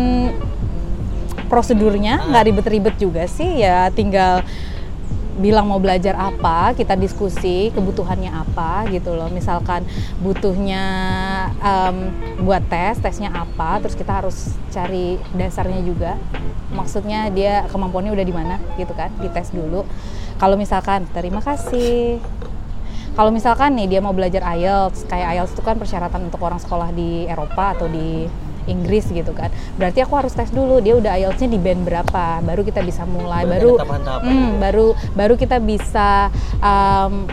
prosedurnya 1.51 2.23
nggak 2.23 2.43
ribet-ribet 2.47 2.95
juga 2.95 3.27
sih 3.27 3.59
ya 3.59 3.91
tinggal 3.91 4.39
bilang 5.37 5.69
mau 5.69 5.77
belajar 5.77 6.17
apa, 6.17 6.73
kita 6.73 6.97
diskusi 6.97 7.69
kebutuhannya 7.71 8.33
apa 8.33 8.89
gitu 8.89 9.13
loh. 9.13 9.29
Misalkan 9.29 9.85
butuhnya 10.21 10.83
em, 11.61 11.97
buat 12.41 12.65
tes, 12.67 12.97
tesnya 12.97 13.29
apa, 13.31 13.77
terus 13.81 13.93
kita 13.93 14.11
harus 14.25 14.57
cari 14.73 15.21
dasarnya 15.37 15.81
juga. 15.85 16.17
Maksudnya 16.73 17.29
dia 17.31 17.63
kemampuannya 17.69 18.11
udah 18.11 18.25
di 18.25 18.35
mana 18.35 18.55
gitu 18.75 18.91
kan, 18.97 19.13
dites 19.21 19.53
dulu. 19.53 19.85
Kalau 20.41 20.57
misalkan 20.57 21.05
terima 21.13 21.39
kasih. 21.39 22.19
Kalau 23.17 23.33
misalkan 23.33 23.73
nih 23.73 23.97
dia 23.97 24.01
mau 24.01 24.13
belajar 24.13 24.45
IELTS, 24.45 25.09
kayak 25.09 25.33
IELTS 25.33 25.57
itu 25.57 25.65
kan 25.65 25.73
persyaratan 25.81 26.29
untuk 26.29 26.37
orang 26.37 26.61
sekolah 26.61 26.93
di 26.93 27.25
Eropa 27.25 27.73
atau 27.73 27.89
di 27.89 28.29
Inggris 28.67 29.09
gitu 29.09 29.31
kan. 29.33 29.49
Berarti 29.79 30.03
aku 30.03 30.13
harus 30.19 30.35
tes 30.35 30.51
dulu 30.51 30.83
dia 30.83 30.93
udah 30.99 31.15
IELTS-nya 31.17 31.49
di 31.49 31.59
band 31.59 31.87
berapa, 31.87 32.43
baru 32.43 32.61
kita 32.67 32.83
bisa 32.83 33.07
mulai. 33.07 33.47
Baru 33.47 33.79
ya? 33.79 33.87
baru 34.59 34.93
baru 35.15 35.33
kita 35.39 35.57
bisa 35.63 36.29
um, 36.61 37.25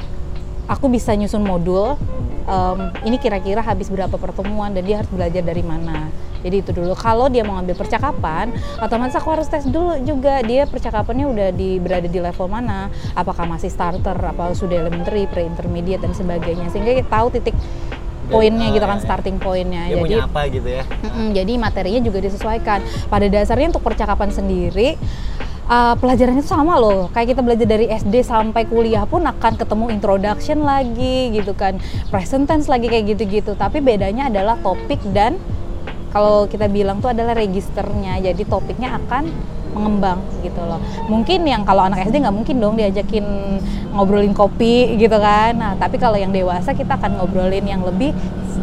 aku 0.71 0.87
bisa 0.89 1.13
nyusun 1.13 1.45
modul. 1.45 1.99
um, 2.45 2.93
ini 3.09 3.17
kira-kira 3.17 3.65
habis 3.65 3.89
berapa 3.89 4.21
pertemuan 4.21 4.73
dan 4.77 4.85
dia 4.85 5.01
harus 5.01 5.09
belajar 5.09 5.41
dari 5.41 5.65
mana. 5.65 6.13
Jadi 6.45 6.61
itu 6.61 6.71
dulu. 6.77 6.93
Kalau 6.93 7.33
dia 7.33 7.41
mau 7.41 7.57
ngambil 7.57 7.73
percakapan, 7.73 8.53
otomatis 8.77 9.17
aku 9.17 9.33
harus 9.33 9.49
tes 9.49 9.65
dulu 9.65 9.97
juga 10.05 10.45
dia 10.45 10.69
percakapannya 10.69 11.25
udah 11.25 11.49
di 11.57 11.81
berada 11.81 12.05
di 12.05 12.21
level 12.21 12.53
mana. 12.53 12.93
Apakah 13.17 13.49
masih 13.49 13.73
starter, 13.73 14.13
apa 14.13 14.53
sudah 14.53 14.77
elementary, 14.77 15.25
pre-intermediate 15.25 16.05
dan 16.05 16.13
sebagainya. 16.13 16.69
Sehingga 16.69 17.01
kita 17.01 17.09
tahu 17.09 17.33
titik 17.33 17.57
poinnya 18.29 18.69
ah, 18.71 18.75
gitu 18.75 18.87
kan 18.87 18.99
ya, 18.99 19.03
ya. 19.03 19.07
starting 19.07 19.37
poinnya. 19.37 19.83
Dia 19.89 19.95
Jadi 19.97 20.03
punya 20.03 20.25
apa 20.25 20.41
gitu 20.49 20.69
ya? 20.69 20.83
Mm-mm, 20.85 21.27
jadi 21.33 21.53
materinya 21.61 22.01
juga 22.01 22.19
disesuaikan. 22.25 22.79
Pada 23.09 23.27
dasarnya 23.29 23.69
untuk 23.73 23.85
percakapan 23.85 24.31
sendiri 24.33 24.97
uh, 25.69 25.95
pelajarannya 25.97 26.43
itu 26.45 26.51
sama 26.51 26.77
loh. 26.77 27.09
Kayak 27.13 27.37
kita 27.37 27.41
belajar 27.45 27.67
dari 27.69 27.87
SD 27.89 28.25
sampai 28.25 28.69
kuliah 28.69 29.05
pun 29.09 29.25
akan 29.25 29.53
ketemu 29.57 29.87
introduction 29.93 30.65
lagi 30.65 31.33
gitu 31.33 31.53
kan, 31.57 31.81
present 32.09 32.49
tense 32.49 32.69
lagi 32.69 32.89
kayak 32.89 33.17
gitu-gitu. 33.17 33.57
Tapi 33.57 33.81
bedanya 33.81 34.29
adalah 34.29 34.57
topik 34.61 35.01
dan 35.13 35.37
kalau 36.15 36.47
kita 36.47 36.71
bilang 36.71 37.03
tuh 37.03 37.11
adalah 37.11 37.35
registernya. 37.35 38.23
Jadi 38.23 38.43
topiknya 38.47 38.97
akan 39.03 39.55
mengembang 39.75 40.23
gitu 40.41 40.63
loh. 40.63 40.79
Mungkin 41.11 41.43
yang 41.45 41.67
kalau 41.67 41.83
anak 41.85 42.07
SD 42.07 42.23
nggak 42.23 42.33
mungkin 42.35 42.57
dong 42.63 42.75
diajakin 42.79 43.27
ngobrolin 43.93 44.33
kopi 44.33 44.95
gitu 44.97 45.19
kan. 45.19 45.55
Nah, 45.59 45.73
tapi 45.77 45.99
kalau 45.99 46.15
yang 46.15 46.31
dewasa 46.31 46.73
kita 46.73 46.95
akan 46.97 47.19
ngobrolin 47.19 47.67
yang 47.67 47.83
lebih 47.83 48.15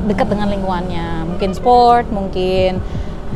dekat 0.08 0.28
dengan 0.32 0.48
lingkungannya. 0.50 1.28
Mungkin 1.36 1.52
sport, 1.54 2.10
mungkin 2.10 2.80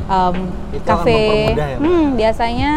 um, 0.07 0.35
Itu 0.71 0.87
mempermudah 0.87 1.67
ya? 1.67 1.77
Hmm, 1.77 2.05
biasanya 2.15 2.71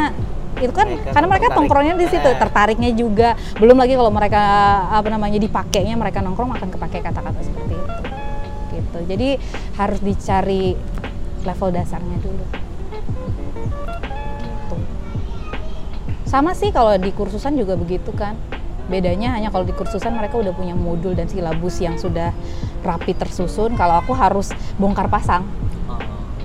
itu 0.59 0.75
kan 0.75 0.90
Mereka 0.90 1.14
karena 1.14 1.26
mereka 1.31 1.47
tertarik. 1.47 1.59
tongkrongnya 1.62 1.95
di 1.95 2.09
situ, 2.11 2.28
Eh. 2.28 2.35
tertariknya 2.35 2.90
juga. 2.90 3.28
Belum 3.62 3.78
lagi 3.78 3.95
kalau 3.95 4.11
mereka 4.11 4.43
apa 4.90 5.07
namanya 5.07 5.38
dipakainya 5.38 5.95
mereka 5.95 6.19
nongkrong 6.19 6.50
akan 6.59 6.69
kepake 6.75 6.99
kata-kata 6.99 7.38
seperti 7.47 7.75
itu. 7.78 7.95
Gitu. 8.75 8.99
Jadi 9.07 9.28
harus 9.78 9.99
dicari 10.02 10.75
level 11.47 11.69
dasarnya 11.71 12.19
dulu. 12.19 12.68
Sama 16.29 16.53
sih 16.53 16.69
kalau 16.69 16.93
di 16.95 17.09
kursusan 17.11 17.57
juga 17.57 17.73
begitu 17.75 18.13
kan. 18.13 18.37
Bedanya 18.85 19.33
hanya 19.33 19.49
kalau 19.49 19.65
di 19.65 19.73
kursusan 19.73 20.13
mereka 20.13 20.37
udah 20.37 20.53
punya 20.53 20.73
modul 20.73 21.13
dan 21.13 21.25
silabus 21.25 21.77
yang 21.79 21.97
sudah 21.97 22.33
rapi 22.81 23.13
tersusun. 23.13 23.73
Kalau 23.75 23.97
aku 23.97 24.13
harus 24.13 24.49
bongkar 24.77 25.09
pasang 25.09 25.45
Oh. 25.85 25.97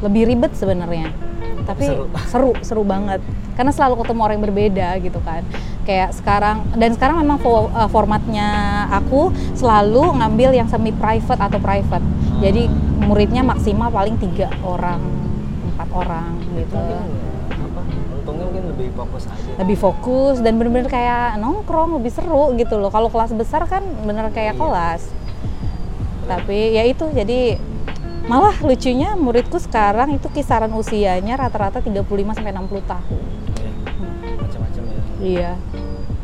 lebih 0.02 0.24
ribet 0.26 0.56
sebenarnya 0.56 1.12
tapi 1.64 1.84
Seru. 1.84 2.08
seru 2.32 2.52
seru 2.60 2.84
banget 2.84 3.20
karena 3.56 3.72
selalu 3.72 4.00
ketemu 4.00 4.20
orang 4.20 4.36
yang 4.36 4.46
berbeda 4.46 4.88
gitu 5.00 5.20
kan 5.20 5.44
kayak 5.84 6.12
sekarang 6.12 6.64
dan 6.74 6.92
sekarang 6.92 7.20
memang 7.20 7.40
fo- 7.40 7.68
uh, 7.70 7.88
formatnya 7.88 8.48
aku 8.90 9.32
selalu 9.54 10.16
ngambil 10.16 10.56
yang 10.56 10.68
semi 10.68 10.92
private 10.92 11.40
atau 11.40 11.60
private 11.60 12.04
jadi 12.40 12.72
muridnya 13.04 13.44
maksimal 13.44 13.88
paling 13.90 14.16
tiga 14.16 14.48
orang 14.64 15.04
empat 15.70 15.90
orang 15.92 16.32
gitu 16.54 16.72
Mungkin 16.72 17.04
apa? 17.60 17.82
Untungnya 18.14 18.46
mungkin 18.48 18.63
lebih 18.74 18.90
fokus 18.98 19.24
aja. 19.30 19.52
lebih 19.62 19.78
fokus 19.78 20.36
dan 20.42 20.58
bener-bener 20.58 20.90
kayak 20.90 21.38
nongkrong 21.38 22.02
lebih 22.02 22.10
seru 22.10 22.54
gitu 22.58 22.82
loh 22.82 22.90
kalau 22.90 23.08
kelas 23.14 23.32
besar 23.38 23.64
kan 23.70 23.86
bener 24.02 24.34
kayak 24.34 24.58
Iya. 24.58 24.62
kelas 24.62 25.02
tapi 26.24 26.60
ya 26.74 26.84
itu 26.88 27.06
jadi 27.12 27.60
malah 28.24 28.56
lucunya 28.64 29.20
muridku 29.20 29.60
sekarang 29.60 30.16
itu 30.16 30.32
kisaran 30.32 30.72
usianya 30.72 31.36
rata-rata 31.36 31.84
35 31.84 32.32
sampai 32.32 32.56
60 32.56 32.80
tahun. 32.88 33.24
Ya, 33.60 33.72
macam-macam 34.40 34.84
ya. 34.88 35.02
Iya. 35.20 35.52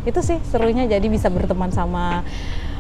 Itu 0.08 0.20
sih 0.24 0.40
serunya 0.48 0.88
jadi 0.88 1.04
bisa 1.12 1.28
berteman 1.28 1.76
sama 1.76 2.24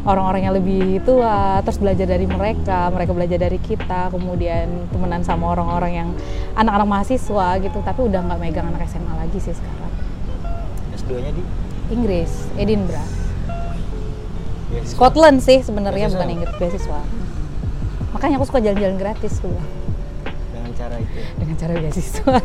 orang-orang 0.07 0.41
yang 0.47 0.55
lebih 0.55 1.03
tua, 1.03 1.59
terus 1.63 1.79
belajar 1.79 2.07
dari 2.07 2.23
mereka, 2.23 2.87
mereka 2.93 3.11
belajar 3.11 3.39
dari 3.39 3.59
kita, 3.59 4.11
kemudian 4.13 4.87
temenan 4.93 5.23
sama 5.27 5.51
orang-orang 5.51 5.91
yang 5.91 6.09
anak-anak 6.55 6.87
mahasiswa 6.87 7.59
gitu, 7.59 7.79
tapi 7.83 7.99
udah 8.07 8.19
nggak 8.23 8.39
megang 8.39 8.67
anak 8.71 8.87
SMA 8.87 9.13
lagi 9.19 9.39
sih 9.43 9.51
sekarang. 9.51 9.91
S2-nya 10.95 11.31
di 11.35 11.43
Inggris, 11.89 12.31
Edinburgh. 12.55 13.09
ya, 14.69 14.81
Scotland 14.85 15.41
sih 15.41 15.65
sebenarnya 15.65 16.07
Beasiswa. 16.07 16.21
bukan 16.21 16.29
Inggris 16.29 16.53
beasiswa. 16.61 16.99
Makanya 18.13 18.35
aku 18.37 18.45
suka 18.45 18.59
jalan-jalan 18.61 18.97
gratis 19.01 19.41
tuh 19.41 19.53
dengan 20.53 20.71
cara 20.77 20.95
itu 21.01 21.17
dengan 21.41 21.55
cara 21.57 21.73
beasiswa. 21.81 22.37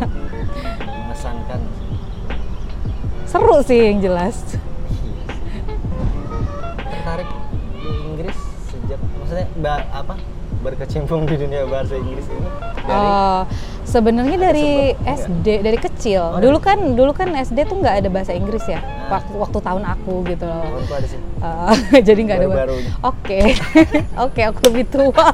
mengesankan. 0.85 1.61
Seru 3.29 3.59
sih 3.63 3.81
yang 3.93 4.01
jelas. 4.01 4.57
Maksudnya 9.25 9.49
ba- 9.57 9.89
apa? 9.91 10.15
berkecimpung 10.61 11.29
di 11.29 11.37
dunia 11.37 11.69
bahasa 11.69 11.93
Inggris 11.93 12.25
ini 12.25 12.49
dari 12.85 13.05
Oh, 13.05 13.41
sebenarnya 13.85 14.37
dari 14.39 14.97
sebab, 14.97 15.01
enggak? 15.05 15.17
SD 15.21 15.47
dari 15.61 15.79
kecil. 15.79 16.23
Oh, 16.25 16.41
dulu 16.41 16.57
kan 16.57 16.79
dulu 16.97 17.13
kan 17.13 17.29
SD 17.33 17.69
tuh 17.69 17.85
nggak 17.85 18.01
ada 18.01 18.09
bahasa 18.09 18.33
Inggris 18.33 18.65
ya. 18.65 18.81
Ah. 18.81 19.21
Waktu 19.21 19.33
waktu 19.37 19.59
tahun 19.61 19.85
aku 19.85 20.25
gitu 20.25 20.45
loh. 20.49 20.65
tahunku 20.65 20.93
ada 20.93 21.09
sih 21.09 21.21
Eh, 21.21 22.01
jadi 22.09 22.21
nggak 22.25 22.37
ada. 22.41 22.47
Baru-barunya. 22.49 22.91
Oke, 23.05 23.41
oke 24.25 24.41
aku 24.41 24.61
lebih 24.73 24.85
tua. 24.89 25.29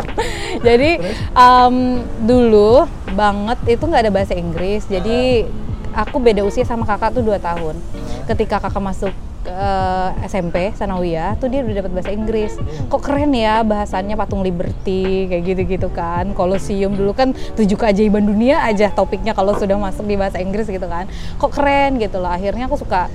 jadi 0.66 0.90
em, 1.36 1.76
dulu 2.24 2.88
banget 3.12 3.58
itu 3.68 3.84
nggak 3.84 4.02
ada 4.08 4.12
bahasa 4.12 4.32
Inggris. 4.32 4.88
Jadi 4.88 5.44
aku 5.92 6.16
beda 6.20 6.40
usia 6.40 6.64
sama 6.64 6.88
kakak 6.88 7.16
tuh 7.16 7.24
dua 7.24 7.36
tahun. 7.36 7.76
Ketika 8.24 8.64
kakak 8.64 8.80
masuk 8.80 9.12
eh, 9.48 10.08
SMP 10.28 10.76
Sanawiyah 10.76 11.40
tuh 11.40 11.48
dia 11.48 11.64
udah 11.64 11.84
dapat 11.84 11.92
bahasa 11.96 12.12
Inggris. 12.12 12.52
Kok 12.92 13.00
keren 13.00 13.32
ya 13.32 13.64
bahasannya 13.64 14.14
patung 14.14 14.44
Liberty 14.44 15.26
kayak 15.32 15.42
gitu-gitu 15.48 15.88
kan. 15.90 16.36
Kolosium 16.36 16.94
dulu 16.94 17.16
kan 17.16 17.32
tujuh 17.56 17.80
keajaiban 17.80 18.28
dunia 18.28 18.60
aja 18.62 18.92
topiknya 18.92 19.32
kalau 19.32 19.56
sudah 19.56 19.80
masuk 19.80 20.04
di 20.04 20.14
bahasa 20.20 20.38
Inggris 20.38 20.68
gitu 20.68 20.86
kan. 20.86 21.08
Kok 21.40 21.50
keren 21.50 21.96
gitu 21.98 22.20
loh. 22.20 22.30
Akhirnya 22.30 22.68
aku 22.68 22.76
suka 22.76 23.08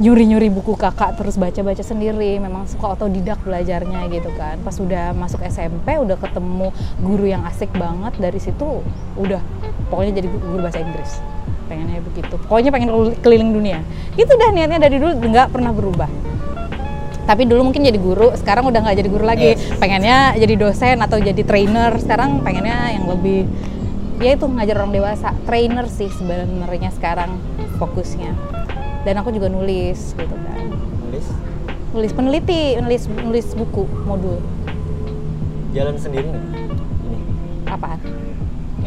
nyuri-nyuri 0.00 0.48
buku 0.48 0.74
kakak 0.74 1.20
terus 1.20 1.36
baca-baca 1.36 1.84
sendiri 1.84 2.40
memang 2.40 2.64
suka 2.64 2.96
otodidak 2.96 3.38
belajarnya 3.44 4.08
gitu 4.08 4.34
kan 4.34 4.56
pas 4.64 4.74
udah 4.80 5.12
masuk 5.12 5.44
SMP 5.44 6.00
udah 6.00 6.16
ketemu 6.16 6.72
guru 6.98 7.24
yang 7.28 7.44
asik 7.44 7.68
banget 7.76 8.16
dari 8.16 8.40
situ 8.40 8.80
udah 9.20 9.38
pokoknya 9.92 10.24
jadi 10.24 10.28
guru 10.32 10.58
bahasa 10.64 10.80
Inggris 10.80 11.20
pengennya 11.72 12.04
begitu. 12.04 12.34
Pokoknya 12.44 12.68
pengen 12.68 12.92
kel- 12.92 13.16
keliling 13.24 13.50
dunia. 13.56 13.80
Itu 14.12 14.28
udah 14.36 14.52
niatnya 14.52 14.76
dari 14.76 15.00
dulu 15.00 15.16
nggak 15.16 15.48
pernah 15.48 15.72
berubah. 15.72 16.10
Tapi 17.24 17.48
dulu 17.48 17.72
mungkin 17.72 17.80
jadi 17.80 17.96
guru 17.96 18.36
sekarang 18.36 18.68
udah 18.68 18.84
nggak 18.84 18.96
jadi 19.00 19.08
guru 19.08 19.24
lagi. 19.24 19.56
Yes. 19.56 19.80
pengennya 19.80 20.36
jadi 20.36 20.54
dosen 20.60 20.96
atau 21.00 21.16
jadi 21.16 21.40
trainer. 21.40 21.96
Sekarang 21.96 22.44
pengennya 22.44 22.92
yang 22.92 23.08
lebih 23.08 23.48
ya 24.20 24.36
itu 24.36 24.44
ngajar 24.44 24.84
orang 24.84 24.92
dewasa. 24.92 25.32
Trainer 25.48 25.88
sih 25.88 26.12
sebenarnya 26.12 26.92
sekarang 26.92 27.40
fokusnya. 27.80 28.36
Dan 29.08 29.16
aku 29.16 29.32
juga 29.32 29.48
nulis 29.48 30.12
gitu 30.12 30.36
kan. 30.36 30.66
Nulis? 31.08 31.26
Nulis 31.96 32.12
peneliti 32.12 32.76
nulis 32.84 33.02
nulis 33.08 33.46
buku 33.56 33.88
modul. 34.04 34.44
Jalan 35.72 35.96
sendiri 35.96 36.28
nggak 36.28 36.44
ini. 36.52 36.60
Apaan 37.72 38.21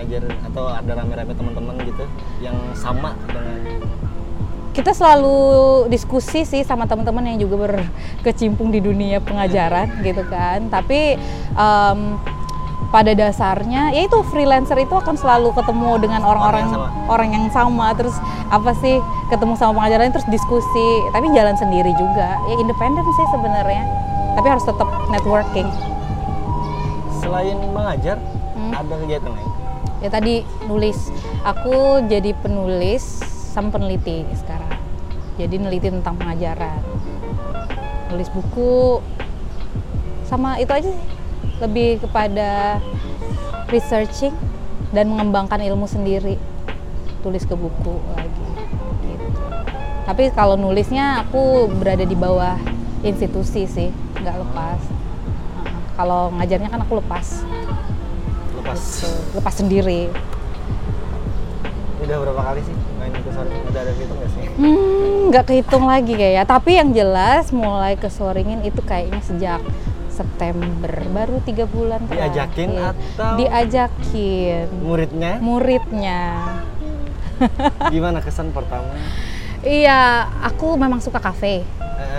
ngajar 0.06 0.22
atau 0.46 0.64
ada 0.70 0.92
rame-rame 1.02 1.34
teman-teman 1.34 1.76
gitu 1.82 2.06
yang 2.38 2.54
sama 2.78 3.18
dengan 3.26 3.82
kita 4.76 4.92
selalu 4.92 5.40
diskusi 5.88 6.44
sih 6.44 6.62
sama 6.62 6.84
teman-teman 6.84 7.24
yang 7.32 7.48
juga 7.48 7.56
berkecimpung 7.66 8.70
di 8.70 8.84
dunia 8.84 9.24
pengajaran 9.24 10.04
gitu 10.04 10.20
kan. 10.28 10.68
Tapi 10.68 11.16
em, 11.56 12.00
pada 12.92 13.16
dasarnya 13.16 13.96
ya 13.96 14.04
itu 14.04 14.20
freelancer 14.30 14.76
itu 14.76 14.92
akan 14.92 15.16
selalu 15.16 15.56
ketemu 15.56 15.92
dengan 16.04 16.28
orang-orang 16.28 16.68
Orang 16.68 16.76
yang 16.76 16.92
sama. 16.92 17.08
orang 17.08 17.30
yang 17.32 17.46
sama. 17.56 17.88
Terus 17.96 18.16
apa 18.52 18.72
sih 18.84 19.00
ketemu 19.32 19.56
sama 19.56 19.72
pengajaran 19.80 20.12
terus 20.12 20.28
diskusi. 20.28 20.90
Tapi 21.16 21.32
jalan 21.32 21.56
sendiri 21.56 21.96
juga. 21.96 22.36
Ya 22.52 22.56
independen 22.60 23.08
sih 23.16 23.28
sebenarnya. 23.32 23.84
Tapi 24.36 24.48
harus 24.52 24.68
tetap 24.68 24.92
networking. 25.08 25.72
Selain 27.24 27.58
mengajar 27.72 28.20
Hmm. 28.56 28.72
ada 28.72 28.96
kegiatan 29.04 29.32
lain 29.36 29.52
ya 30.04 30.10
tadi 30.12 30.44
nulis. 30.68 31.12
Aku 31.46 32.04
jadi 32.08 32.34
penulis 32.36 33.04
sama 33.54 33.72
peneliti 33.72 34.28
sekarang. 34.36 34.76
Jadi 35.36 35.56
neliti 35.60 35.88
tentang 35.92 36.16
pengajaran. 36.20 36.80
Nulis 38.12 38.30
buku. 38.32 39.04
Sama 40.26 40.58
itu 40.60 40.72
aja 40.72 40.90
sih. 40.90 41.08
Lebih 41.62 42.04
kepada 42.04 42.80
researching 43.72 44.36
dan 44.92 45.12
mengembangkan 45.12 45.60
ilmu 45.64 45.88
sendiri. 45.88 46.40
Tulis 47.24 47.44
ke 47.44 47.56
buku 47.56 47.96
lagi. 48.16 48.48
Gitu. 49.04 49.28
Tapi 50.06 50.24
kalau 50.36 50.56
nulisnya 50.56 51.26
aku 51.26 51.68
berada 51.68 52.04
di 52.04 52.16
bawah 52.16 52.60
institusi 53.04 53.68
sih. 53.68 53.90
Nggak 54.20 54.36
lepas. 54.40 54.82
Kalau 55.96 56.28
ngajarnya 56.36 56.68
kan 56.68 56.84
aku 56.84 57.00
lepas 57.00 57.44
lepas 58.66 58.82
gitu. 58.82 59.08
lepas 59.36 59.54
sendiri 59.56 60.02
udah 62.02 62.18
berapa 62.20 62.42
kali 62.44 62.62
sih 62.62 62.76
main 62.96 63.12
ke 63.12 63.30
Soring 63.32 63.62
udah 63.64 63.82
ada 63.82 63.94
hitung 63.94 64.18
nggak 64.18 64.32
sih 64.32 64.44
Hmm, 64.56 65.20
nggak 65.28 65.46
kehitung 65.46 65.84
lagi 65.84 66.14
kayaknya. 66.14 66.46
Tapi 66.46 66.72
yang 66.74 66.90
jelas 66.90 67.52
mulai 67.52 67.94
ke 67.94 68.08
Soringin 68.08 68.64
itu 68.64 68.80
kayaknya 68.80 69.20
sejak 69.20 69.60
September, 70.08 70.88
baru 71.06 71.44
tiga 71.44 71.66
bulan 71.66 72.00
Diajakin 72.08 72.72
terakhir. 72.72 72.96
atau- 72.96 73.36
Diajakin. 73.36 74.66
muridnya 74.80 75.32
Muridnya. 75.40 76.22
gimana 77.92 78.22
kesan 78.22 78.50
pertama 78.50 78.96
Iya, 79.60 80.24
aku 80.42 80.78
memang 80.78 81.02
suka 81.02 81.18
kafe. 81.18 81.66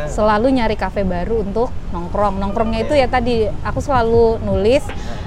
Selalu 0.07 0.51
nyari 0.53 0.75
kafe 0.75 1.01
baru 1.03 1.41
untuk 1.41 1.71
nongkrong. 1.89 2.37
Nongkrongnya 2.37 2.83
itu 2.83 2.93
ya 2.93 3.07
tadi 3.07 3.47
aku 3.63 3.79
selalu 3.79 4.43
nulis 4.43 4.83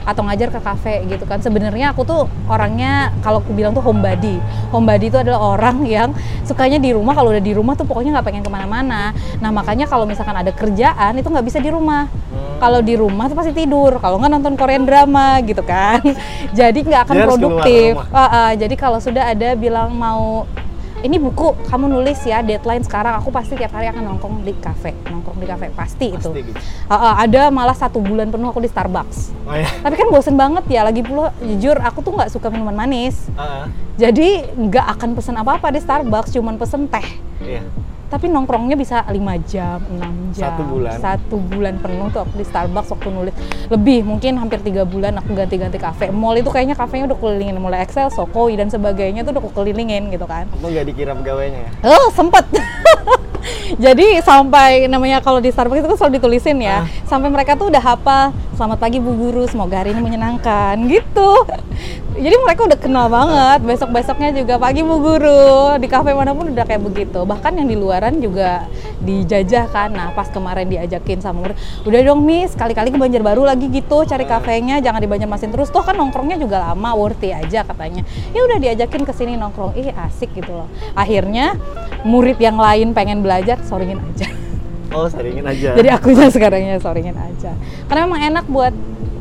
atau 0.10 0.26
ngajar 0.26 0.50
ke 0.50 0.60
kafe 0.60 1.06
gitu 1.06 1.24
kan. 1.30 1.38
Sebenarnya 1.39 1.93
aku 1.93 2.02
tuh 2.04 2.26
orangnya 2.50 3.13
kalau 3.22 3.39
aku 3.39 3.54
bilang 3.54 3.78
tuh 3.78 3.86
homebody. 3.86 4.41
Homebody 4.74 5.13
itu 5.13 5.17
adalah 5.22 5.58
orang 5.58 5.86
yang 5.95 6.10
sukanya 6.43 6.82
di 6.82 6.91
rumah. 6.91 7.13
Kalau 7.13 7.30
udah 7.30 7.43
di 7.43 7.54
rumah 7.54 7.78
tuh 7.78 7.86
pokoknya 7.86 8.19
nggak 8.19 8.26
pengen 8.26 8.43
ke 8.43 8.52
mana-mana. 8.52 9.13
Nah 9.38 9.50
makanya 9.54 9.86
kalau 9.86 10.10
misalkan 10.10 10.34
ada 10.34 10.50
kerjaan 10.50 11.13
itu 11.17 11.28
nggak 11.30 11.45
bisa 11.45 11.62
di 11.62 11.69
rumah. 11.69 12.10
Hmm. 12.10 12.58
Kalau 12.58 12.80
di 12.82 12.98
rumah 12.98 13.30
tuh 13.30 13.38
pasti 13.38 13.54
tidur. 13.54 14.02
Kalau 14.02 14.17
nggak 14.17 14.32
nonton 14.34 14.54
Korean 14.58 14.84
drama 14.84 15.38
gitu 15.45 15.62
kan. 15.62 16.02
jadi 16.58 16.76
nggak 16.76 17.02
akan 17.06 17.15
produktif. 17.30 17.93
Ah, 18.10 18.26
ah, 18.26 18.52
jadi 18.58 18.74
kalau 18.74 18.98
sudah 18.98 19.30
ada 19.32 19.54
bilang 19.54 19.93
mau 19.93 20.50
ini 21.03 21.17
buku 21.17 21.55
kamu 21.67 21.85
nulis 21.88 22.19
ya 22.27 22.43
deadline 22.43 22.83
sekarang. 22.83 23.19
Aku 23.23 23.31
pasti 23.31 23.55
tiap 23.55 23.71
hari 23.71 23.88
akan 23.91 24.03
nongkrong 24.03 24.43
di 24.43 24.53
kafe 24.59 24.95
nongkrong 25.07 25.39
di 25.39 25.47
kafe 25.47 25.71
pasti, 25.71 26.12
itu. 26.12 26.31
Pasti 26.31 26.41
gitu. 26.51 26.59
Ah, 26.91 26.95
ah, 26.95 27.13
ada 27.23 27.47
malah 27.49 27.75
satu 27.75 28.03
bulan 28.03 28.29
penuh 28.29 28.51
aku 28.51 28.59
di 28.63 28.69
Starbucks. 28.69 29.31
Oh 29.47 29.55
ya? 29.55 29.67
Tapi 29.83 29.95
kan 29.95 30.07
bosen 30.12 30.35
banget 30.35 30.65
ya 30.67 30.83
lagi 30.83 31.01
pula 31.03 31.31
jujur 31.39 31.79
aku 31.79 32.03
tuh 32.03 32.15
nggak 32.15 32.29
suka 32.31 32.51
minuman 32.51 32.75
manis. 32.75 33.29
Ah, 33.39 33.67
jadi 33.95 34.51
nggak 34.55 34.85
akan 34.99 35.09
pesen 35.15 35.35
apa-apa 35.39 35.71
di 35.71 35.79
Starbucks 35.79 36.35
cuman 36.35 36.59
pesen 36.59 36.88
teh. 36.88 37.07
Iya 37.39 37.63
tapi 38.10 38.26
nongkrongnya 38.26 38.74
bisa 38.74 39.06
5 39.06 39.13
jam, 39.45 39.78
6 39.86 40.34
jam. 40.34 40.50
Satu 40.50 40.63
bulan. 40.65 40.98
Satu 40.98 41.36
bulan 41.38 41.76
penuh 41.78 42.10
tuh 42.10 42.26
aku 42.26 42.41
di 42.41 42.45
Starbucks 42.50 42.89
waktu 42.98 43.10
nulis. 43.13 43.34
Lebih, 43.69 44.02
mungkin 44.02 44.41
hampir 44.41 44.60
tiga 44.65 44.82
bulan 44.82 45.13
aku 45.22 45.38
ganti-ganti 45.38 45.78
kafe. 45.78 46.10
Mall 46.10 46.41
itu 46.41 46.50
kayaknya 46.50 46.74
kafenya 46.74 47.13
udah 47.13 47.17
kelilingin. 47.22 47.62
Mulai 47.62 47.86
Excel, 47.86 48.10
Sokoi, 48.10 48.58
dan 48.58 48.74
sebagainya 48.74 49.22
tuh 49.22 49.38
udah 49.38 49.41
aku 49.45 49.52
kelilingin 49.62 50.10
gitu 50.10 50.26
kan. 50.26 50.50
Untung 50.50 50.74
nggak 50.74 50.89
dikira 50.89 51.13
pegawainya 51.13 51.69
ya 51.69 51.69
Oh, 51.86 52.10
sempet. 52.10 52.50
Jadi 53.86 54.19
sampai 54.26 54.89
namanya 54.89 55.22
kalau 55.22 55.38
di 55.38 55.54
Starbucks 55.54 55.86
itu 55.86 55.89
kan 55.93 55.98
selalu 56.02 56.13
ditulisin 56.17 56.58
ya. 56.65 56.84
Ah. 56.84 56.84
Sampai 57.06 57.30
mereka 57.30 57.54
tuh 57.54 57.69
udah 57.69 57.80
hafal, 57.80 58.34
selamat 58.58 58.82
pagi 58.82 58.98
Bu 58.98 59.13
Guru, 59.13 59.45
semoga 59.45 59.86
hari 59.86 59.93
ini 59.93 60.02
menyenangkan 60.02 60.76
gitu. 60.89 61.45
Jadi 62.19 62.36
mereka 62.43 62.67
udah 62.67 62.75
kenal 62.75 63.08
banget. 63.08 63.63
Besok-besoknya 63.63 64.36
juga 64.36 64.60
pagi 64.60 64.84
Bu 64.84 64.99
Guru. 64.99 65.79
Di 65.79 65.88
kafe 65.88 66.12
mana 66.12 66.36
pun 66.36 66.51
udah 66.51 66.67
kayak 66.67 66.84
begitu. 66.84 67.23
Bahkan 67.23 67.55
yang 67.55 67.67
di 67.71 67.79
luaran 67.79 68.19
juga 68.19 68.67
dijajah 68.99 69.71
kan. 69.71 69.95
Nah, 69.95 70.12
pas 70.12 70.27
kemarin 70.27 70.67
diajakin 70.67 71.23
sama 71.23 71.47
murid, 71.47 71.55
udah 71.88 71.99
dong 72.03 72.27
Miss, 72.27 72.60
kali-kali 72.60 72.91
ke 72.91 72.99
Banjarbaru 72.99 73.47
lagi 73.47 73.71
gitu 73.71 74.03
cari 74.03 74.27
Ah. 74.27 74.36
kafenya, 74.36 74.84
jangan 74.84 74.99
di 74.99 75.08
Banjarmasin 75.08 75.55
terus. 75.55 75.71
Toh 75.71 75.79
kan 75.79 75.95
nongkrongnya 75.95 76.36
juga 76.36 76.60
lama, 76.60 76.91
worthy 76.91 77.32
aja 77.32 77.63
katanya. 77.63 78.03
Ya 78.36 78.43
udah 78.43 78.60
diajakin 78.60 79.08
ke 79.08 79.13
sini 79.15 79.39
nongkrong. 79.39 79.79
Ih, 79.79 79.95
asik 79.95 80.36
gitu 80.36 80.51
loh. 80.51 80.67
Akhirnya 80.99 81.55
murid 82.03 82.36
yang 82.43 82.60
lain 82.60 82.91
pengen 82.91 83.23
belajar, 83.23 83.63
soringin 83.63 84.03
aja. 84.03 84.27
oh 84.89 85.05
seringin 85.05 85.45
aja 85.45 85.71
Jadi 85.79 85.88
akunya 85.88 86.27
sekarangnya 86.27 86.75
soringin 86.84 87.15
aja. 87.15 87.55
Karena 87.88 88.01
memang 88.12 88.21
enak 88.27 88.45
buat 88.51 88.73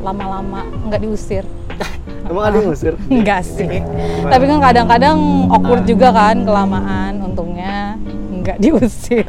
lama-lama 0.03 0.67
nggak 0.91 0.99
diusir. 0.99 1.47
emang 2.29 2.43
ada 2.45 2.55
yang 2.61 2.67
ngusir 2.69 2.93
Enggak 3.11 3.41
sih. 3.43 3.81
Tapi 4.29 4.43
kan 4.45 4.59
kadang-kadang 4.61 5.17
awkward 5.49 5.83
juga 5.89 6.13
kan 6.13 6.45
kelamaan. 6.45 7.25
Untungnya 7.25 7.97
nggak 8.39 8.57
diusir. 8.61 9.27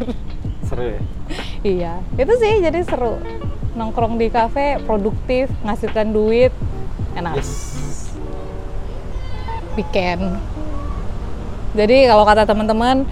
seru 0.68 0.86
ya 0.86 1.02
iya, 1.66 1.94
itu 2.14 2.32
sih 2.38 2.62
jadi 2.62 2.80
seru. 2.86 3.18
Nongkrong 3.74 4.18
di 4.18 4.30
kafe 4.30 4.78
produktif, 4.86 5.50
ngasilkan 5.62 6.10
duit, 6.14 6.54
enak. 7.14 7.38
yes 7.38 7.80
Weekend. 9.78 10.38
Jadi 11.74 12.10
kalau 12.10 12.26
kata 12.26 12.42
teman-teman 12.46 13.06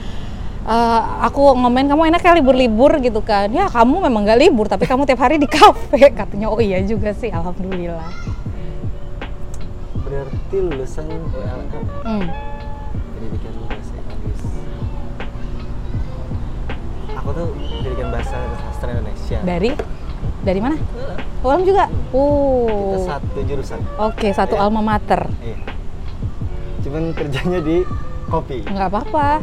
eh, 0.67 1.01
aku 1.23 1.55
ngomen 1.55 1.87
kamu 1.87 2.11
enak 2.11 2.23
ya 2.23 2.33
libur-libur 2.35 2.99
gitu 2.99 3.23
kan. 3.23 3.51
Ya 3.55 3.71
kamu 3.71 4.11
memang 4.11 4.27
nggak 4.27 4.41
libur 4.49 4.67
tapi 4.67 4.87
kamu 4.87 5.07
tiap 5.07 5.23
hari 5.23 5.39
di 5.39 5.47
kafe 5.59 6.11
katanya. 6.15 6.51
Oh 6.51 6.59
iya 6.59 6.83
juga 6.83 7.15
sih, 7.15 7.31
alhamdulillah. 7.31 8.38
Berarti 10.01 10.57
lulusan 10.57 11.07
ULM 11.09 11.63
Hmm. 12.03 12.27
pendidikan 13.13 13.55
bahasa 13.63 13.93
Inggris 13.95 14.43
aku 17.11 17.29
tuh 17.31 17.47
pendidikan 17.53 18.09
bahasa 18.09 18.37
sastra 18.61 18.89
Indonesia 18.93 19.39
Dari 19.41 19.71
dari 20.41 20.59
mana? 20.59 20.77
Ulam 21.39 21.63
juga? 21.63 21.87
Oh. 22.11 22.67
Kita 22.67 23.15
satu 23.15 23.39
jurusan. 23.41 23.79
Oke, 23.97 24.29
satu 24.33 24.55
Iya. 24.55 24.63
alma 24.65 24.81
mater. 24.81 25.23
Iya. 25.39 25.57
Cuman 26.81 27.13
kerjanya 27.13 27.61
di 27.61 27.87
kopi. 28.27 28.65
Nggak 28.65 28.89
apa-apa. 28.89 29.39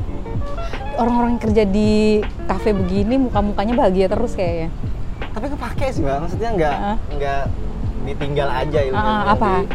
Orang-orang 0.95 1.35
yang 1.35 1.43
kerja 1.43 1.63
di 1.63 2.19
kafe 2.43 2.71
begini 2.71 3.15
muka-mukanya 3.17 3.73
bahagia 3.77 4.07
terus 4.07 4.33
kayaknya. 4.33 4.71
Tapi 5.31 5.45
kepake 5.47 5.85
sih 5.89 6.01
mbak, 6.01 6.19
maksudnya 6.21 6.49
nggak 6.51 6.75
Ah. 6.75 6.97
nggak 7.09 7.41
ditinggal 8.05 8.49
aja 8.49 8.79
ilmunya. 8.81 9.15
Ah, 9.15 9.23
apa? 9.29 9.51
Di- 9.61 9.69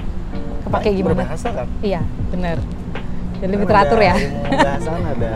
Kepake 0.63 0.89
gimana? 0.93 1.15
Berbahasa 1.17 1.49
kan? 1.51 1.67
Iya, 1.81 2.01
bener. 2.29 2.59
Jadi 3.37 3.51
lebih 3.51 3.67
teratur 3.67 3.97
ada 3.97 4.07
ya. 4.07 4.15
Bahasa 4.53 4.91
ada 5.13 5.35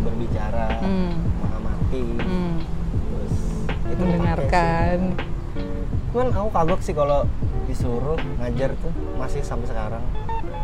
berbicara, 0.00 0.64
Hmm. 0.80 1.12
mengamati, 1.38 2.02
Hmm, 2.18 2.54
terus 3.06 3.34
itu 3.88 4.02
mendengarkan. 4.02 4.96
Cuman 6.10 6.26
aku 6.32 6.48
kagok 6.50 6.80
sih 6.80 6.92
kalau 6.92 7.28
disuruh 7.64 8.16
ngajar 8.40 8.70
tuh 8.74 8.90
masih 9.14 9.42
sampai 9.42 9.68
sekarang. 9.68 10.02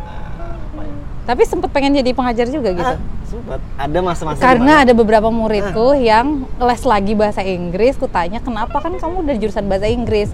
Ah, 0.03 0.57
apa 0.57 0.83
ya? 0.83 0.95
Tapi 1.23 1.43
sempet 1.45 1.71
pengen 1.71 1.95
jadi 1.95 2.11
pengajar 2.11 2.47
juga 2.49 2.71
gitu. 2.73 2.83
Ah, 2.89 2.99
sempet. 3.23 3.61
Ada 3.77 3.99
masa-masa 4.01 4.41
Karena 4.41 4.59
dimana- 4.75 4.83
ada 4.83 4.93
beberapa 4.93 5.29
muridku 5.29 5.95
yang 5.95 6.27
les 6.59 6.83
lagi 6.83 7.13
bahasa 7.13 7.43
Inggris, 7.43 7.95
ku 7.95 8.07
tanya 8.07 8.39
kenapa 8.39 8.75
kan 8.77 8.93
kamu 8.93 9.23
dari 9.25 9.39
jurusan 9.39 9.67
bahasa 9.67 9.87
Inggris? 9.87 10.31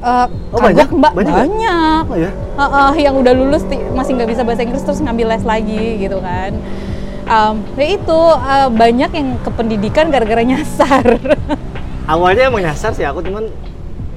Eh, 0.00 0.26
Oh, 0.50 0.58
banyak? 0.58 0.88
mbak 0.90 1.12
Banyak 1.12 1.34
banyak, 1.34 1.52
nggak? 1.60 2.00
Oh 2.08 2.16
ya? 2.16 2.30
Heeh, 2.32 2.90
yang 3.04 3.14
udah 3.20 3.32
lulus 3.36 3.62
masih 3.92 4.16
nggak 4.16 4.30
bisa 4.32 4.42
bahasa 4.42 4.64
Inggris 4.64 4.82
terus 4.82 5.00
ngambil 5.00 5.36
les 5.36 5.44
lagi 5.44 6.00
gitu 6.00 6.18
kan 6.20 6.52
Em, 7.30 7.54
ya 7.78 7.86
itu 7.94 8.20
eh, 8.34 8.68
banyak 8.74 9.10
yang 9.14 9.28
ke 9.38 9.50
pendidikan 9.54 10.10
gara-gara 10.10 10.42
nyasar 10.42 11.04
Awalnya 12.10 12.50
emang 12.50 12.66
nyasar 12.66 12.90
sih 12.90 13.06
aku 13.06 13.22
cuman 13.22 13.46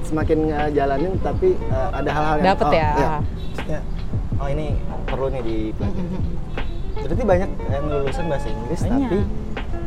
semakin 0.02 0.50
ngejalanin 0.50 1.14
tapi 1.22 1.54
eh, 1.54 1.88
ada 1.94 2.10
hal-hal 2.10 2.34
yang 2.42 2.46
Dapet 2.50 2.66
oh, 2.66 2.72
ya? 2.74 2.90
Maksudnya, 3.22 3.80
oh 4.34 4.48
ini 4.50 4.66
perlu 5.06 5.26
nih 5.30 5.42
dipelajari. 5.46 6.18
Berarti 6.94 7.22
banyak 7.22 7.50
yang 7.70 7.84
lulusan 7.86 8.24
bahasa 8.26 8.46
Inggris 8.50 8.80
Banyak. 8.82 8.98
tapi 8.98 9.18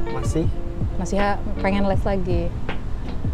masih 0.07 0.45
masih 0.95 1.15
ya 1.19 1.29
pengen 1.59 1.83
les 1.83 2.03
lagi 2.07 2.41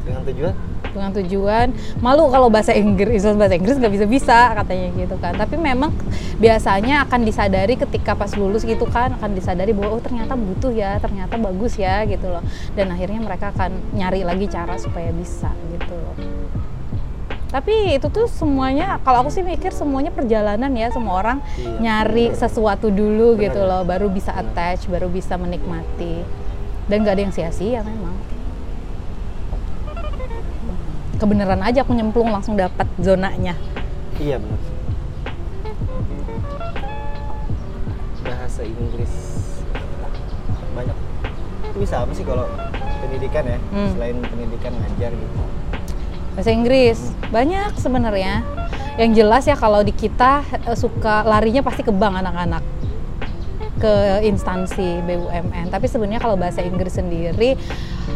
dengan 0.04 0.22
tujuan? 0.28 0.54
Dengan 0.94 1.12
tujuan. 1.18 1.68
Malu 2.04 2.30
kalau 2.30 2.54
bahasa 2.54 2.76
Inggris 2.76 3.26
bahasa 3.34 3.56
Inggris 3.58 3.80
nggak 3.82 3.94
bisa 3.98 4.06
bisa 4.06 4.40
katanya 4.62 4.88
gitu 4.94 5.16
kan. 5.18 5.34
Tapi 5.34 5.56
memang 5.58 5.90
biasanya 6.38 7.08
akan 7.10 7.26
disadari 7.26 7.74
ketika 7.80 8.14
pas 8.14 8.30
lulus 8.38 8.62
gitu 8.68 8.86
kan 8.86 9.16
akan 9.18 9.34
disadari 9.34 9.74
bahwa 9.74 9.98
oh 9.98 10.04
ternyata 10.04 10.38
butuh 10.38 10.70
ya 10.70 11.02
ternyata 11.02 11.40
bagus 11.42 11.80
ya 11.80 12.06
gitu 12.06 12.30
loh. 12.30 12.44
Dan 12.78 12.94
akhirnya 12.94 13.20
mereka 13.24 13.50
akan 13.56 13.98
nyari 13.98 14.22
lagi 14.22 14.46
cara 14.52 14.78
supaya 14.78 15.10
bisa 15.10 15.50
gitu 15.74 15.96
loh. 15.98 16.16
Tapi 17.54 17.94
itu 17.94 18.10
tuh 18.10 18.26
semuanya 18.26 18.98
kalau 19.06 19.22
aku 19.26 19.30
sih 19.30 19.46
mikir 19.46 19.70
semuanya 19.70 20.10
perjalanan 20.10 20.74
ya 20.74 20.90
semua 20.90 21.22
orang 21.22 21.38
Iya, 21.54 21.78
nyari 21.78 22.34
bener. 22.34 22.42
sesuatu 22.42 22.90
dulu 22.90 23.38
Bener 23.38 23.54
gitu 23.54 23.62
loh 23.62 23.86
baru 23.86 24.10
bisa 24.10 24.34
attach 24.34 24.90
baru 24.90 25.06
bisa 25.06 25.38
menikmati. 25.38 26.26
Dan 26.90 27.06
gak 27.06 27.14
ada 27.16 27.22
yang 27.30 27.32
sia-sia 27.34 27.86
memang 27.86 28.12
kebenaran 31.24 31.64
aja 31.64 31.88
aku 31.88 31.96
nyemplung 31.96 32.28
langsung 32.28 32.60
dapat 32.60 32.84
zonanya. 33.00 33.56
Iya 34.20 34.44
benar. 34.44 34.60
Bahasa 38.28 38.62
Inggris. 38.68 39.14
Banyak. 40.76 40.98
Itu 41.72 41.78
bisa 41.80 42.04
apa 42.04 42.12
sih 42.12 42.28
kalau 42.28 42.44
pendidikan 43.00 43.48
ya? 43.48 43.58
Hmm. 43.72 43.90
selain 43.96 44.20
pendidikan 44.20 44.76
ngajar 44.76 45.12
gitu. 45.16 45.36
Bahasa 46.36 46.52
Inggris. 46.52 47.00
Banyak 47.32 47.72
sebenarnya. 47.80 48.44
Yang 49.00 49.12
jelas 49.24 49.44
ya 49.48 49.56
kalau 49.56 49.82
di 49.82 49.96
kita 49.96 50.44
eh, 50.68 50.78
suka 50.78 51.24
larinya 51.24 51.64
pasti 51.64 51.88
ke 51.88 51.96
bank 51.96 52.20
anak-anak. 52.20 52.64
Ke 53.80 54.24
instansi 54.24 55.04
BUMN 55.04 55.68
tapi 55.68 55.92
sebenarnya 55.92 56.24
kalau 56.24 56.40
bahasa 56.40 56.64
Inggris 56.64 56.96
sendiri 56.96 57.60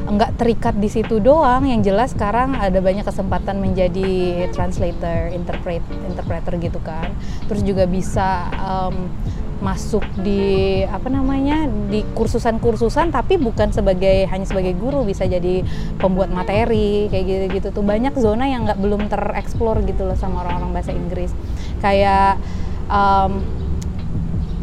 nggak 0.08 0.40
terikat 0.40 0.76
di 0.80 0.88
situ 0.88 1.20
doang. 1.20 1.68
Yang 1.68 1.92
jelas 1.92 2.10
sekarang 2.16 2.56
ada 2.56 2.80
banyak 2.80 3.04
kesempatan 3.04 3.60
menjadi 3.60 4.48
translator 4.56 5.32
interpret 5.36 5.84
interpreter 6.08 6.54
gitu 6.60 6.80
kan. 6.82 7.12
Terus 7.52 7.62
juga 7.68 7.84
bisa 7.86 8.48
em, 8.56 9.12
masuk 9.58 10.06
di 10.22 10.86
apa 10.86 11.10
namanya 11.10 11.66
di 11.90 12.06
kursusan-kursusan 12.14 13.10
tapi 13.10 13.42
bukan 13.42 13.74
sebagai 13.74 14.30
hanya 14.30 14.46
sebagai 14.46 14.78
guru 14.78 15.02
bisa 15.02 15.26
jadi 15.26 15.66
pembuat 15.98 16.32
materi 16.32 17.12
kayak 17.12 17.26
gitu-gitu 17.28 17.68
tuh. 17.76 17.84
Banyak 17.84 18.16
zona 18.16 18.48
yang 18.48 18.64
nggak 18.64 18.80
belum 18.80 19.12
tereksplor 19.12 19.84
gitu 19.84 20.08
loh 20.08 20.16
sama 20.16 20.48
orang-orang 20.48 20.72
bahasa 20.72 20.96
Inggris. 20.96 21.36
Kayak 21.84 22.40
em, 22.88 23.44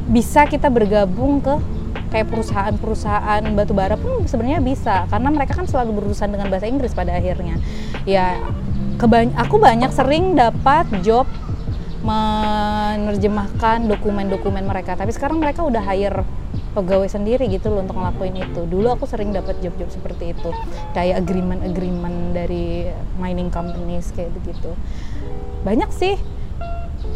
bisa 0.08 0.44
kita 0.44 0.68
bergabung 0.68 1.40
ke 1.40 1.56
kayak 2.14 2.30
perusahaan-perusahaan 2.30 3.42
batu 3.58 3.74
bara 3.74 3.98
pun 3.98 4.22
sebenarnya 4.22 4.62
bisa 4.62 5.10
karena 5.10 5.34
mereka 5.34 5.58
kan 5.58 5.66
selalu 5.66 5.98
berurusan 5.98 6.30
dengan 6.30 6.46
bahasa 6.46 6.70
Inggris 6.70 6.94
pada 6.94 7.10
akhirnya. 7.10 7.58
Ya 8.06 8.38
kebany- 9.02 9.34
aku 9.34 9.58
banyak 9.58 9.90
sering 9.90 10.38
dapat 10.38 10.86
job 11.02 11.26
menerjemahkan 12.06 13.90
dokumen-dokumen 13.90 14.62
mereka 14.62 14.94
tapi 14.94 15.10
sekarang 15.10 15.42
mereka 15.42 15.66
udah 15.66 15.82
hire 15.82 16.22
pegawai 16.78 17.10
sendiri 17.10 17.50
gitu 17.50 17.74
loh 17.74 17.82
untuk 17.82 17.98
ngelakuin 17.98 18.46
itu. 18.46 18.62
Dulu 18.62 18.94
aku 18.94 19.10
sering 19.10 19.34
dapat 19.34 19.58
job-job 19.58 19.90
seperti 19.90 20.38
itu 20.38 20.54
kayak 20.94 21.26
agreement-agreement 21.26 22.30
dari 22.30 22.94
mining 23.18 23.50
companies 23.50 24.14
kayak 24.14 24.30
begitu. 24.38 24.70
Banyak 25.66 25.90
sih 25.90 26.14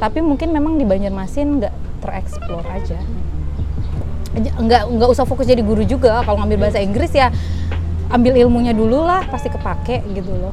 tapi 0.02 0.26
mungkin 0.26 0.50
memang 0.50 0.74
di 0.74 0.82
Banjarmasin 0.82 1.62
nggak 1.62 1.74
tereksplor 2.02 2.66
Aja- 2.66 3.27
nggak 4.34 4.82
nggak 4.90 5.08
usah 5.08 5.24
fokus 5.24 5.44
jadi 5.44 5.60
guru 5.60 5.82
juga 5.82 6.20
kalau 6.20 6.38
ngambil 6.38 6.68
bahasa 6.68 6.78
Inggris 6.78 7.10
ya 7.10 7.32
ambil 8.08 8.36
ilmunya 8.36 8.72
dulu 8.72 9.00
lah 9.00 9.24
pasti 9.24 9.48
kepake 9.48 10.04
gitu 10.12 10.32
loh 10.32 10.52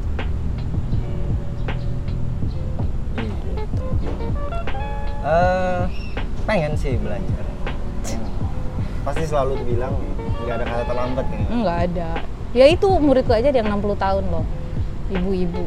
Eh, 5.26 5.82
pengen 6.46 6.78
sih 6.78 6.94
belajar. 6.96 7.42
Pasti 9.02 9.26
selalu 9.26 9.58
dibilang 9.58 9.94
nggak 10.38 10.54
ada 10.54 10.64
kata 10.64 10.84
terlambat 10.86 11.24
kayaknya. 11.26 11.48
nggak 11.50 11.78
ada 11.90 12.10
ya 12.54 12.66
itu 12.70 12.86
muridku 12.86 13.34
aja 13.34 13.50
yang 13.50 13.66
60 13.66 13.98
tahun 13.98 14.24
loh 14.30 14.46
ibu-ibu 15.08 15.66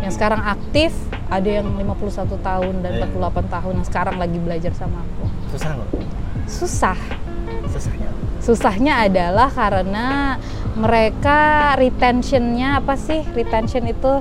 yang 0.00 0.08
sekarang 0.08 0.40
aktif 0.40 0.96
ada 1.28 1.60
yang 1.60 1.68
51 1.76 2.40
tahun 2.40 2.74
dan 2.80 2.92
Iya. 2.94 3.04
48 3.12 3.52
tahun 3.52 3.72
yang 3.76 3.84
sekarang 3.84 4.16
lagi 4.16 4.38
belajar 4.40 4.72
sama 4.72 5.04
aku 5.04 5.24
Susah 5.52 5.76
nggak? 5.76 5.88
Susah 6.46 6.98
Susahnya. 7.68 8.08
susahnya 8.38 8.92
adalah 9.02 9.48
karena 9.48 10.36
mereka 10.74 11.38
retentionnya 11.74 12.78
apa 12.78 12.94
sih 12.94 13.22
retention 13.30 13.86
itu 13.86 14.12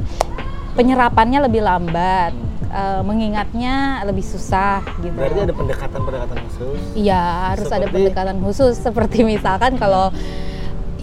penyerapannya 0.73 1.43
lebih 1.43 1.61
lambat 1.61 2.33
eh, 2.67 3.01
mengingatnya 3.01 4.01
lebih 4.03 4.21
susah 4.21 4.81
gitu 4.99 5.13
Berarti 5.13 5.39
ada 5.43 5.53
pendekatan-pendekatan 5.53 6.37
khusus. 6.47 6.79
Iya, 6.93 7.21
harus 7.51 7.67
ada 7.67 7.85
Seperti- 7.85 7.93
pendekatan 7.93 8.37
khusus 8.39 8.73
seperti 8.75 9.17
misalkan 9.23 9.77
kalau 9.77 10.09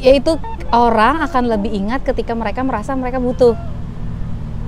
yaitu 0.01 0.35
orang 0.73 1.21
akan 1.21 1.45
lebih 1.47 1.71
ingat 1.71 2.01
ketika 2.03 2.33
mereka 2.33 2.63
merasa 2.63 2.95
mereka 2.95 3.19
butuh. 3.19 3.55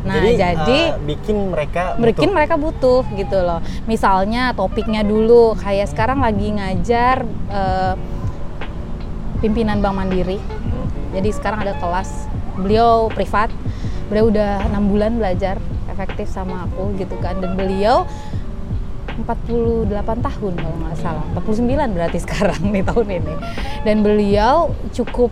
Nah, 0.03 0.19
jadi, 0.19 0.99
eh, 0.99 0.99
bikin 1.07 1.55
mereka 1.55 1.95
bikin 1.95 2.31
butuh. 2.31 2.35
mereka 2.35 2.55
butuh 2.59 3.03
gitu 3.15 3.39
loh. 3.39 3.63
Misalnya 3.87 4.51
topiknya 4.51 5.07
dulu 5.07 5.55
kayak 5.59 5.91
sekarang 5.95 6.19
lagi 6.19 6.51
ngajar 6.59 7.23
eh, 7.51 7.95
pimpinan 9.39 9.79
Bank 9.79 9.95
Mandiri. 9.95 10.43
Hmm. 10.43 10.87
Jadi 11.15 11.29
sekarang 11.31 11.63
ada 11.63 11.79
kelas 11.79 12.27
beliau 12.59 13.07
privat. 13.15 13.51
Beliau 14.11 14.29
udah 14.29 14.67
enam 14.69 14.91
bulan 14.91 15.17
belajar 15.17 15.57
efektif 15.93 16.27
sama 16.33 16.67
aku 16.67 16.97
gitu 16.97 17.15
kan 17.21 17.39
dan 17.39 17.55
beliau 17.55 18.09
48 19.13 19.93
tahun 20.01 20.53
kalau 20.57 20.77
nggak 20.81 20.97
salah 20.97 21.25
49 21.37 21.69
berarti 21.93 22.19
sekarang 22.25 22.61
nih 22.73 22.85
tahun 22.85 23.09
ini 23.23 23.35
dan 23.85 23.97
beliau 24.01 24.73
cukup 24.97 25.29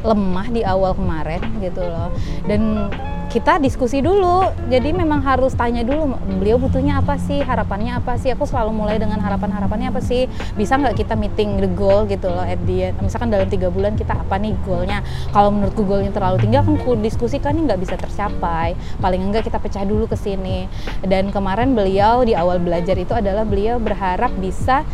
lemah 0.00 0.46
di 0.48 0.62
awal 0.64 0.94
kemarin 0.96 1.42
gitu 1.60 1.82
loh 1.84 2.08
dan 2.48 2.88
kita 3.28 3.60
diskusi 3.60 4.00
dulu. 4.00 4.48
Jadi 4.72 4.96
memang 4.96 5.20
harus 5.20 5.52
tanya 5.52 5.84
dulu 5.84 6.16
beliau 6.40 6.56
butuhnya 6.56 7.04
apa 7.04 7.20
sih 7.20 7.44
harapannya 7.44 8.00
apa 8.00 8.16
sih? 8.16 8.32
Aku 8.32 8.48
selalu 8.48 8.72
mulai 8.72 8.96
dengan 8.96 9.20
harapan 9.20 9.52
harapannya 9.52 9.92
apa 9.92 10.00
sih? 10.00 10.24
Bisa 10.56 10.80
nggak 10.80 10.96
kita 10.96 11.14
meeting 11.14 11.60
the 11.60 11.68
goal 11.68 12.08
gitu 12.08 12.32
loh 12.32 12.44
at 12.44 12.56
the 12.64 12.88
end? 12.88 12.96
Misalkan 13.04 13.28
dalam 13.28 13.46
tiga 13.52 13.68
bulan 13.68 14.00
kita 14.00 14.16
apa 14.16 14.40
nih 14.40 14.56
goalnya? 14.64 15.04
Kalau 15.28 15.52
menurutku 15.52 15.84
goalnya 15.84 16.10
terlalu 16.10 16.40
tinggi 16.40 16.56
akan 16.56 16.80
ku 16.80 16.96
diskusikan 16.96 17.52
ini 17.52 17.68
nggak 17.68 17.80
bisa 17.84 17.94
tercapai. 18.00 18.72
Paling 18.98 19.20
enggak 19.20 19.44
kita 19.44 19.60
pecah 19.60 19.84
dulu 19.84 20.08
ke 20.08 20.16
sini. 20.16 20.64
Dan 21.04 21.28
kemarin 21.28 21.76
beliau 21.76 22.24
di 22.24 22.32
awal 22.32 22.56
belajar 22.64 22.96
itu 22.96 23.12
adalah 23.12 23.44
beliau 23.44 23.76
berharap 23.76 24.32
bisa 24.40 24.88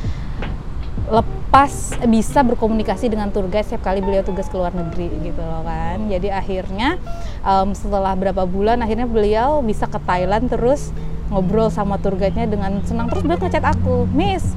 lepas 1.05 1.93
bisa 2.09 2.41
berkomunikasi 2.41 3.13
dengan 3.13 3.29
tour 3.29 3.47
guide 3.47 3.69
setiap 3.69 3.85
kali 3.85 4.01
beliau 4.01 4.25
tugas 4.25 4.49
ke 4.49 4.57
luar 4.57 4.73
negeri 4.73 5.13
gitu 5.21 5.41
loh 5.45 5.63
kan 5.63 6.09
jadi 6.09 6.41
akhirnya 6.41 6.97
em, 7.45 7.77
setelah 7.77 8.17
berapa 8.17 8.49
bulan 8.49 8.81
akhirnya 8.81 9.05
beliau 9.05 9.61
bisa 9.61 9.85
ke 9.85 10.01
Thailand 10.01 10.49
terus 10.49 10.91
ngobrol 11.29 11.69
sama 11.69 12.01
tour 12.01 12.17
guide-nya 12.17 12.49
dengan 12.49 12.81
senang 12.89 13.13
terus 13.13 13.21
beliau 13.21 13.41
ngechat 13.41 13.65
aku 13.65 14.09
Miss 14.17 14.57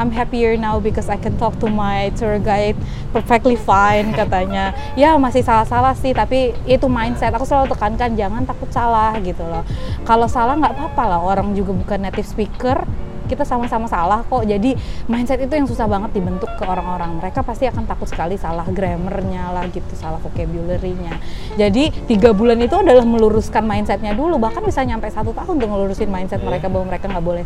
I'm 0.00 0.08
happier 0.08 0.56
now 0.56 0.80
because 0.80 1.12
I 1.12 1.20
can 1.20 1.36
talk 1.36 1.60
to 1.60 1.68
my 1.68 2.08
tour 2.16 2.40
guide 2.40 2.80
perfectly 3.12 3.60
fine 3.60 4.12
katanya. 4.20 4.72
Ya 4.96 5.20
masih 5.20 5.44
salah-salah 5.44 5.92
sih 5.92 6.16
tapi 6.16 6.56
itu 6.64 6.88
mindset. 6.88 7.28
Aku 7.36 7.44
selalu 7.44 7.76
tekankan 7.76 8.16
jangan 8.16 8.48
takut 8.48 8.72
salah 8.72 9.12
gitu 9.20 9.44
loh. 9.44 9.60
Kalau 10.08 10.24
salah 10.32 10.56
nggak 10.56 10.72
apa-apa 10.72 11.04
lah 11.12 11.20
orang 11.20 11.52
juga 11.52 11.76
bukan 11.76 12.08
native 12.08 12.24
speaker 12.24 12.88
kita 13.32 13.48
sama-sama 13.48 13.88
salah 13.88 14.20
kok. 14.28 14.44
Jadi 14.44 14.76
mindset 15.08 15.40
itu 15.40 15.52
yang 15.56 15.64
susah 15.64 15.88
banget 15.88 16.12
dibentuk 16.12 16.52
ke 16.60 16.64
orang-orang. 16.68 17.16
Mereka 17.16 17.40
pasti 17.40 17.64
akan 17.64 17.88
takut 17.88 18.04
sekali 18.04 18.36
salah 18.36 18.68
grammarnya 18.68 19.48
lah 19.56 19.64
gitu 19.72 19.96
salah 19.96 20.20
vocabulary-nya. 20.20 21.16
Jadi 21.56 21.88
tiga 22.12 22.36
bulan 22.36 22.60
itu 22.60 22.76
adalah 22.76 23.08
meluruskan 23.08 23.64
mindsetnya 23.64 24.12
dulu. 24.12 24.36
Bahkan 24.36 24.60
bisa 24.68 24.84
nyampe 24.84 25.08
satu 25.08 25.32
tahun 25.32 25.56
untuk 25.56 25.68
ngelurusin 25.72 26.12
mindset 26.12 26.44
mereka 26.44 26.68
bahwa 26.68 26.92
mereka 26.92 27.08
nggak 27.08 27.24
boleh 27.24 27.44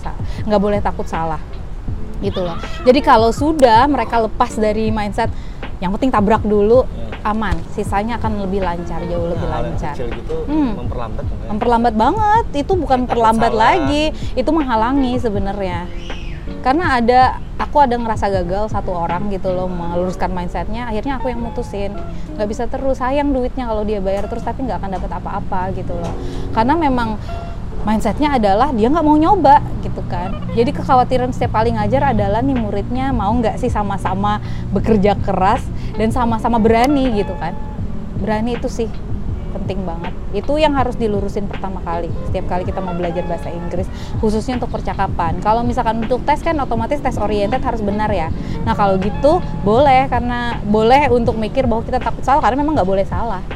nggak 0.50 0.60
boleh 0.60 0.78
takut 0.82 1.06
salah. 1.06 1.38
Gitu 2.18 2.42
loh. 2.42 2.58
Jadi 2.82 3.00
kalau 3.04 3.30
sudah 3.30 3.86
mereka 3.86 4.18
lepas 4.18 4.58
dari 4.58 4.90
mindset 4.90 5.30
yang 5.76 5.92
penting 5.92 6.08
tabrak 6.08 6.40
dulu 6.40 6.88
aman, 7.26 7.56
sisanya 7.74 8.16
akan 8.16 8.46
lebih 8.46 8.62
lancar, 8.62 9.02
jauh 9.02 9.26
lebih 9.26 9.46
Nah, 9.46 9.54
hal 9.58 9.62
yang 9.62 9.74
lancar. 9.74 9.94
kecil 9.98 10.08
gitu 10.14 10.36
Hmm. 10.46 10.70
memperlambat 10.78 11.24
nggak? 11.26 11.48
Memperlambat 11.50 11.94
banget, 11.94 12.44
itu 12.54 12.72
bukan 12.72 13.00
Takut 13.02 13.10
perlambat 13.10 13.52
salah. 13.52 13.62
lagi, 13.74 14.04
itu 14.32 14.50
menghalangi 14.50 15.12
sebenarnya. 15.18 15.80
Karena 16.62 16.98
ada 16.98 17.20
aku 17.58 17.82
ada 17.82 17.98
ngerasa 17.98 18.30
gagal 18.30 18.70
satu 18.70 18.94
orang 18.94 19.26
gitu 19.30 19.50
loh 19.50 19.66
meluruskan 19.66 20.30
mindsetnya, 20.30 20.86
akhirnya 20.86 21.18
aku 21.18 21.26
yang 21.26 21.42
mutusin 21.42 21.90
nggak 22.38 22.46
bisa 22.46 22.70
terus 22.70 22.98
sayang 22.98 23.34
duitnya 23.34 23.66
kalau 23.66 23.82
dia 23.82 23.98
bayar 23.98 24.26
terus 24.26 24.46
tapi 24.46 24.62
nggak 24.62 24.78
akan 24.78 24.90
dapat 24.94 25.10
apa-apa 25.10 25.60
gitu 25.74 25.94
loh. 25.94 26.14
Karena 26.54 26.78
memang 26.78 27.18
mindsetnya 27.86 28.34
adalah 28.34 28.74
dia 28.74 28.90
nggak 28.90 29.06
mau 29.06 29.14
nyoba 29.14 29.62
gitu 29.86 30.02
kan. 30.10 30.34
Jadi 30.58 30.74
kekhawatiran 30.74 31.30
setiap 31.30 31.54
kali 31.62 31.78
ngajar 31.78 32.10
adalah 32.10 32.42
nih 32.42 32.58
muridnya 32.58 33.14
mau 33.14 33.30
nggak 33.30 33.62
sih 33.62 33.70
sama-sama 33.70 34.42
bekerja 34.74 35.14
keras 35.22 35.62
dan 35.94 36.10
sama-sama 36.10 36.58
berani 36.58 37.14
gitu 37.14 37.30
kan. 37.38 37.54
Berani 38.18 38.58
itu 38.58 38.66
sih 38.66 38.90
penting 39.54 39.86
banget. 39.86 40.10
Itu 40.34 40.58
yang 40.58 40.74
harus 40.74 40.98
dilurusin 40.98 41.46
pertama 41.46 41.78
kali 41.86 42.10
setiap 42.26 42.50
kali 42.50 42.66
kita 42.66 42.82
mau 42.82 42.92
belajar 42.92 43.22
bahasa 43.22 43.54
Inggris 43.54 43.86
khususnya 44.18 44.58
untuk 44.58 44.74
percakapan. 44.74 45.38
Kalau 45.38 45.62
misalkan 45.62 46.02
untuk 46.02 46.26
tes 46.26 46.42
kan 46.42 46.58
otomatis 46.58 46.98
tes 46.98 47.14
oriented 47.22 47.62
harus 47.62 47.86
benar 47.86 48.10
ya. 48.10 48.34
Nah 48.66 48.74
kalau 48.74 48.98
gitu 48.98 49.38
boleh 49.62 50.10
karena 50.10 50.58
boleh 50.66 51.06
untuk 51.14 51.38
mikir 51.38 51.70
bahwa 51.70 51.86
kita 51.86 52.02
takut 52.02 52.26
salah 52.26 52.42
karena 52.42 52.66
memang 52.66 52.82
nggak 52.82 52.90
boleh 52.90 53.06
salah 53.06 53.46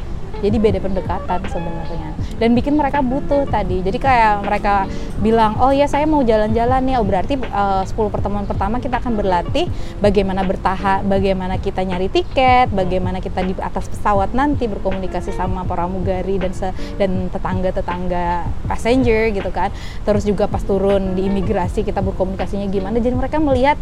jadi 0.40 0.56
beda 0.56 0.78
pendekatan 0.80 1.40
sebenarnya. 1.48 2.08
Dan 2.40 2.56
bikin 2.56 2.74
mereka 2.76 3.04
butuh 3.04 3.44
tadi. 3.48 3.84
Jadi 3.84 4.00
kayak 4.00 4.44
mereka 4.48 4.88
bilang 5.20 5.60
oh 5.60 5.68
ya 5.72 5.84
saya 5.84 6.08
mau 6.08 6.24
jalan-jalan 6.24 6.80
nih. 6.84 6.96
Oh 6.96 7.04
berarti 7.04 7.36
eh, 7.36 7.82
10 7.84 7.92
pertemuan 8.08 8.48
pertama 8.48 8.80
kita 8.80 8.98
akan 9.00 9.12
berlatih 9.16 9.68
bagaimana 10.00 10.40
bertahan 10.42 11.04
bagaimana 11.04 11.60
kita 11.60 11.84
nyari 11.84 12.08
tiket 12.08 12.72
bagaimana 12.72 13.20
kita 13.20 13.44
di 13.44 13.52
atas 13.60 13.86
pesawat 13.92 14.32
nanti 14.32 14.64
berkomunikasi 14.66 15.36
sama 15.36 15.68
pramugari 15.68 16.40
dan 16.40 16.56
se- 16.56 16.74
dan 16.96 17.28
tetangga-tetangga 17.28 18.48
passenger 18.64 19.30
gitu 19.36 19.50
kan. 19.52 19.68
Terus 20.08 20.24
juga 20.24 20.48
pas 20.48 20.64
turun 20.64 21.12
di 21.12 21.28
imigrasi 21.28 21.84
kita 21.84 22.00
berkomunikasinya 22.00 22.66
gimana. 22.72 22.96
Jadi 22.98 23.14
mereka 23.14 23.36
melihat 23.36 23.76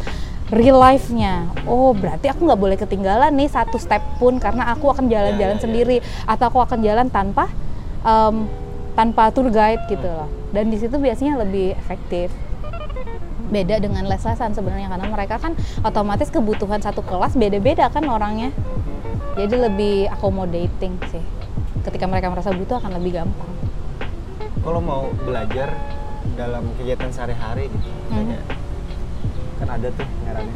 real 0.49 0.81
life-nya. 0.81 1.53
Oh, 1.69 1.93
berarti 1.93 2.33
aku 2.33 2.49
nggak 2.49 2.61
boleh 2.61 2.77
ketinggalan 2.81 3.33
nih 3.37 3.53
satu 3.53 3.77
step 3.77 4.01
pun 4.17 4.41
karena 4.41 4.73
aku 4.73 4.89
akan 4.89 5.09
jalan-jalan 5.13 5.57
Ya, 5.57 5.61
ya, 5.61 5.61
ya. 5.61 5.65
sendiri 5.65 5.97
atau 6.25 6.45
aku 6.49 6.59
akan 6.65 6.79
jalan 6.81 7.07
tanpa 7.13 7.53
em, 8.03 8.49
tanpa 8.97 9.29
tour 9.31 9.53
guide 9.53 9.85
gitu 9.93 10.09
loh. 10.09 10.29
Dan 10.51 10.73
di 10.73 10.81
situ 10.81 10.97
biasanya 10.97 11.37
lebih 11.41 11.77
efektif. 11.77 12.33
Beda 13.49 13.81
dengan 13.81 14.05
les-lesan 14.05 14.53
sebenarnya 14.53 14.93
karena 14.93 15.09
mereka 15.09 15.41
kan 15.41 15.57
otomatis 15.81 16.29
kebutuhan 16.29 16.85
satu 16.85 17.01
kelas 17.01 17.33
beda-beda 17.37 17.89
kan 17.89 18.05
orangnya. 18.09 18.53
Jadi 19.37 19.55
lebih 19.57 19.97
accommodating 20.13 21.01
sih. 21.09 21.25
Ketika 21.85 22.05
mereka 22.05 22.29
merasa 22.29 22.53
butuh 22.53 22.77
akan 22.81 23.01
lebih 23.01 23.23
gampang. 23.23 23.53
Kalau 24.61 24.81
mau 24.85 25.09
belajar 25.25 25.73
dalam 26.37 26.69
kegiatan 26.77 27.09
sehari-hari 27.09 27.73
gitu, 27.73 27.89
misalnya 28.11 28.41
kan 29.59 29.69
ada 29.69 29.89
tuh 29.91 30.07
nyaranin 30.25 30.55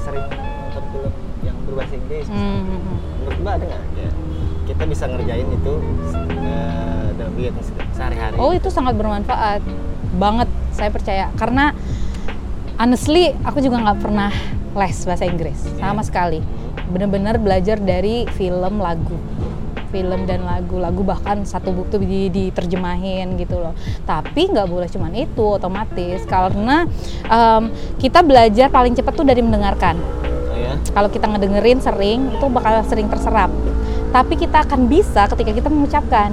sering 0.00 0.24
nonton 0.26 0.84
film 0.90 1.12
yang 1.44 1.56
berbahasa 1.68 1.94
Inggris. 1.94 2.26
Hmm. 2.26 2.64
Menurut 3.20 3.38
Mbak 3.40 3.52
ada 3.60 3.64
nggak 3.68 3.82
ya 3.96 4.10
kita 4.70 4.82
bisa 4.86 5.04
ngerjain 5.06 5.48
itu 5.50 5.72
eh, 6.40 7.06
dalam 7.14 7.32
kegiatan 7.36 7.62
se- 7.62 7.88
sehari-hari? 7.94 8.36
Oh 8.38 8.52
itu 8.52 8.68
sangat 8.72 8.94
bermanfaat 8.96 9.62
banget 10.16 10.48
saya 10.72 10.90
percaya 10.90 11.24
karena 11.36 11.70
honestly 12.76 13.36
aku 13.44 13.60
juga 13.60 13.78
nggak 13.78 13.98
pernah 14.00 14.32
les 14.70 14.96
bahasa 15.04 15.24
Inggris 15.26 15.58
sama 15.78 16.02
sekali 16.02 16.40
bener-bener 16.90 17.38
belajar 17.38 17.78
dari 17.78 18.26
film 18.34 18.82
lagu 18.82 19.18
film 19.90 20.24
dan 20.24 20.46
lagu-lagu 20.46 21.02
bahkan 21.02 21.42
satu 21.42 21.74
buku 21.74 21.98
tuh 21.98 22.00
di- 22.00 22.30
diterjemahin 22.30 23.36
gitu 23.36 23.58
loh. 23.58 23.74
Tapi 24.06 24.48
nggak 24.54 24.66
boleh 24.70 24.88
cuman 24.88 25.12
itu 25.12 25.44
otomatis. 25.44 26.22
Karena 26.24 26.86
em, 27.26 27.62
kita 27.98 28.22
belajar 28.22 28.70
paling 28.70 28.94
cepat 28.94 29.12
tuh 29.12 29.26
dari 29.26 29.42
mendengarkan. 29.42 29.98
Oh 30.50 30.56
ya? 30.56 30.74
kalau 30.94 31.10
kita 31.10 31.26
ngedengerin 31.26 31.78
sering 31.82 32.30
itu 32.32 32.46
bakal 32.48 32.80
sering 32.86 33.10
terserap. 33.10 33.50
Tapi 34.10 34.34
kita 34.38 34.64
akan 34.64 34.86
bisa 34.86 35.26
ketika 35.30 35.52
kita 35.52 35.68
mengucapkan. 35.68 36.32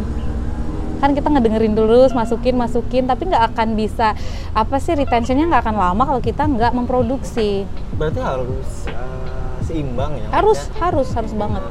Kan 0.97 1.13
kita 1.13 1.29
ngedengerin 1.29 1.77
dulu 1.77 2.09
masukin 2.17 2.57
masukin 2.57 3.05
tapi 3.05 3.29
nggak 3.29 3.53
akan 3.53 3.77
bisa 3.77 4.17
apa 4.57 4.81
sih 4.81 4.97
retentionnya 4.97 5.45
nggak 5.45 5.61
akan 5.69 5.77
lama 5.77 6.03
kalau 6.09 6.21
kita 6.21 6.49
nggak 6.49 6.73
memproduksi. 6.73 7.69
Berarti 7.93 8.17
harus 8.17 8.89
eh, 8.89 9.17
seimbang 9.67 10.15
ya? 10.15 10.27
harus 10.31 10.57
maksudnya? 10.57 10.81
harus 10.81 11.07
harus 11.11 11.33
banget 11.35 11.63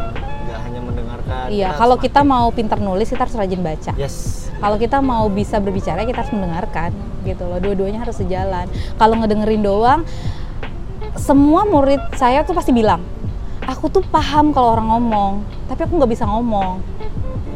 Iya 1.50 1.72
harus 1.72 1.78
kalau 1.80 1.96
kita 2.00 2.20
mau 2.26 2.46
pintar 2.50 2.78
nulis 2.80 3.06
kita 3.08 3.22
harus 3.28 3.36
rajin 3.36 3.60
baca. 3.62 3.92
Yes. 3.96 4.48
kalau 4.56 4.80
kita 4.80 5.04
mau 5.04 5.28
bisa 5.28 5.60
berbicara 5.60 6.08
kita 6.08 6.24
harus 6.24 6.32
mendengarkan 6.32 6.90
gitu 7.28 7.44
loh. 7.44 7.60
Dua-duanya 7.60 8.00
harus 8.00 8.16
sejalan. 8.16 8.66
Kalau 8.96 9.14
ngedengerin 9.20 9.60
doang 9.60 10.00
semua 11.16 11.64
murid 11.64 12.00
saya 12.16 12.44
tuh 12.44 12.52
pasti 12.52 12.76
bilang 12.76 13.00
aku 13.64 13.88
tuh 13.88 14.04
paham 14.04 14.52
kalau 14.52 14.76
orang 14.76 14.88
ngomong 14.92 15.32
tapi 15.68 15.84
aku 15.84 15.98
nggak 16.00 16.12
bisa 16.12 16.24
ngomong. 16.24 16.80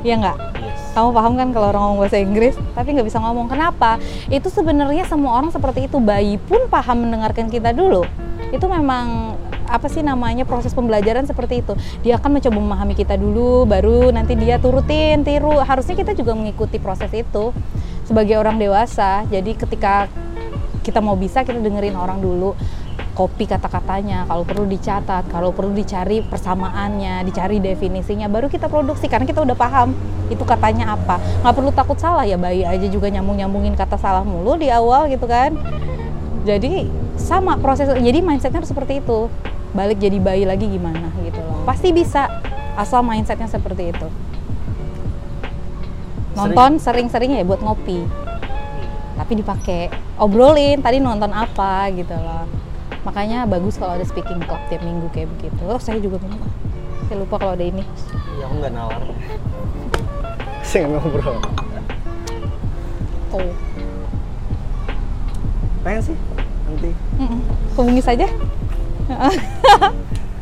Ya 0.00 0.16
nggak? 0.16 0.38
Kamu 0.90 1.12
paham 1.14 1.32
kan 1.38 1.48
kalau 1.54 1.66
orang 1.70 1.82
ngomong 1.86 2.00
bahasa 2.04 2.18
Inggris 2.18 2.56
tapi 2.76 2.92
nggak 2.92 3.08
bisa 3.08 3.20
ngomong. 3.22 3.46
Kenapa? 3.48 3.96
Itu 4.28 4.52
sebenarnya 4.52 5.06
semua 5.08 5.40
orang 5.40 5.52
seperti 5.54 5.88
itu. 5.88 5.96
Bayi 6.02 6.36
pun 6.36 6.68
paham 6.68 7.08
mendengarkan 7.08 7.48
kita 7.48 7.70
dulu. 7.72 8.04
Itu 8.50 8.66
memang 8.66 9.38
apa 9.70 9.86
sih 9.86 10.02
namanya 10.02 10.42
proses 10.42 10.74
pembelajaran 10.74 11.24
seperti 11.24 11.62
itu. 11.62 11.78
Dia 12.02 12.18
akan 12.18 12.42
mencoba 12.42 12.58
memahami 12.58 12.94
kita 12.98 13.14
dulu 13.14 13.64
baru 13.64 14.10
nanti 14.10 14.34
dia 14.34 14.58
turutin 14.58 15.22
tiru. 15.22 15.62
Harusnya 15.62 15.94
kita 15.94 16.12
juga 16.18 16.34
mengikuti 16.34 16.82
proses 16.82 17.08
itu 17.14 17.54
sebagai 18.02 18.34
orang 18.34 18.58
dewasa. 18.58 19.22
Jadi 19.30 19.54
ketika 19.54 20.10
kita 20.82 20.98
mau 20.98 21.14
bisa 21.14 21.46
kita 21.46 21.62
dengerin 21.62 21.94
orang 21.94 22.18
dulu 22.18 22.58
copy 23.14 23.46
kata-katanya. 23.46 24.26
Kalau 24.26 24.42
perlu 24.42 24.66
dicatat 24.66 25.30
kalau 25.30 25.54
perlu 25.54 25.70
dicari 25.70 26.24
persamaannya 26.26 27.22
dicari 27.22 27.62
definisinya 27.62 28.26
baru 28.26 28.50
kita 28.50 28.66
produksi 28.66 29.06
karena 29.06 29.28
kita 29.28 29.46
udah 29.46 29.54
paham 29.54 29.94
itu 30.26 30.42
katanya 30.42 30.98
apa. 30.98 31.22
Nggak 31.46 31.54
perlu 31.54 31.70
takut 31.70 31.98
salah 32.02 32.26
ya 32.26 32.34
bayi 32.34 32.66
aja 32.66 32.86
juga 32.90 33.06
nyambung 33.06 33.38
nyambungin 33.38 33.78
kata 33.78 33.94
salah 34.00 34.26
mulu 34.26 34.58
di 34.58 34.66
awal 34.72 35.06
gitu 35.06 35.30
kan. 35.30 35.54
Jadi 36.42 36.88
sama 37.20 37.60
proses 37.60 37.84
jadi 37.86 38.24
mindsetnya 38.24 38.64
harus 38.64 38.72
seperti 38.72 39.04
itu 39.04 39.28
balik 39.70 40.02
jadi 40.02 40.18
bayi 40.18 40.42
lagi 40.46 40.66
gimana 40.66 41.14
gitu 41.22 41.38
loh. 41.42 41.62
Pasti 41.62 41.94
bisa 41.94 42.26
asal 42.74 43.06
mindsetnya 43.06 43.46
seperti 43.46 43.94
itu. 43.94 44.06
Nonton 46.34 46.78
sering-sering 46.78 47.36
ya 47.36 47.42
buat 47.46 47.62
ngopi. 47.62 48.02
Tapi 49.18 49.32
dipakai 49.36 49.92
obrolin 50.16 50.80
tadi 50.80 50.98
nonton 50.98 51.30
apa 51.30 51.90
gitu 51.92 52.14
loh. 52.14 52.48
Makanya 53.04 53.48
bagus 53.48 53.76
kalau 53.76 53.96
ada 53.96 54.04
speaking 54.04 54.40
club 54.44 54.60
tiap 54.68 54.82
minggu 54.82 55.08
kayak 55.12 55.28
begitu. 55.38 55.62
Oh 55.68 55.80
saya 55.80 56.00
juga 56.00 56.20
mau 56.24 56.40
saya 57.06 57.16
lupa 57.26 57.36
kalau 57.42 57.52
ada 57.58 57.64
ini. 57.66 57.82
Ya 58.38 58.46
aku 58.46 58.54
nggak 58.62 58.72
nawar. 58.72 59.02
Saya 60.62 60.86
nggak 60.86 61.00
ngobrol. 61.02 61.38
oh 63.30 63.50
Pengen 65.80 66.02
sih 66.04 66.16
nanti. 66.68 66.90
Mm-mm. 67.16 67.40
hubungi 67.74 68.02
saja 68.04 68.28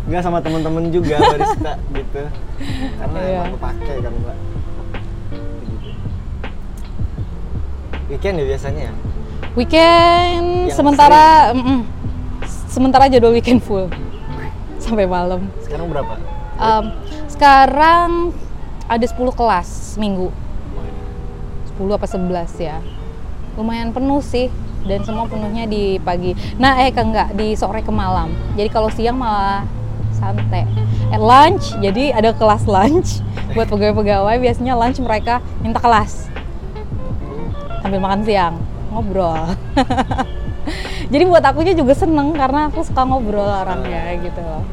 Nggak 0.09 0.22
sama 0.24 0.38
teman-teman 0.40 0.88
juga 0.88 1.20
barista 1.33 1.72
gitu. 1.90 2.22
Karena 2.98 3.18
Iya. 3.20 3.37
emang 3.38 3.52
kepake 3.54 3.94
kan 3.98 4.12
mbak. 4.14 4.37
Gitu. 5.62 5.88
Weekend 8.09 8.35
ya 8.37 8.44
biasanya 8.46 8.83
ya. 8.88 8.94
weekend 9.52 10.70
Yang 10.70 10.76
sementara 10.76 11.50
mm-mm. 11.50 11.83
sementara 12.68 13.11
jadwal 13.11 13.35
weekend 13.35 13.59
full 13.59 13.90
sampai 14.78 15.04
malam. 15.04 15.44
Sekarang 15.61 15.90
berapa? 15.90 16.14
Em, 16.57 16.85
sekarang 17.26 18.33
ada 18.87 19.02
10 19.04 19.18
kelas 19.31 19.68
minggu. 19.96 20.31
10 21.76 21.90
apa 21.90 22.07
11 22.07 22.54
ya. 22.57 22.78
Lumayan 23.54 23.90
penuh 23.90 24.22
sih 24.22 24.46
dan 24.87 25.01
semua 25.03 25.27
penuhnya 25.27 25.64
di 25.67 25.99
pagi. 25.99 26.37
Nah, 26.61 26.79
eh 26.83 26.93
ke 26.93 27.03
enggak 27.03 27.35
di 27.35 27.57
sore 27.59 27.83
ke 27.83 27.91
malam. 27.91 28.31
Jadi 28.55 28.69
kalau 28.71 28.93
siang 28.93 29.19
malah 29.19 29.67
santai. 30.19 30.67
At 31.09 31.23
lunch, 31.23 31.73
jadi 31.81 32.12
ada 32.12 32.35
kelas 32.35 32.69
lunch 32.69 33.23
buat 33.55 33.71
pegawai-pegawai 33.71 34.37
biasanya 34.43 34.75
lunch 34.77 34.99
mereka 35.01 35.41
minta 35.64 35.81
kelas. 35.81 36.29
Sambil 37.81 38.03
makan 38.03 38.21
siang, 38.27 38.55
ngobrol. 38.93 39.57
jadi 41.12 41.25
buat 41.25 41.41
akunya 41.41 41.73
juga 41.73 41.97
seneng 41.97 42.37
karena 42.37 42.69
aku 42.69 42.85
suka 42.85 43.07
ngobrol 43.09 43.47
orangnya 43.49 44.19
gitu 44.21 44.43
loh. 44.43 44.67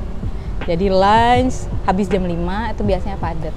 Jadi 0.66 0.90
lunch 0.90 1.70
habis 1.86 2.10
jam 2.10 2.26
5 2.26 2.74
itu 2.74 2.82
biasanya 2.82 3.18
padat. 3.22 3.54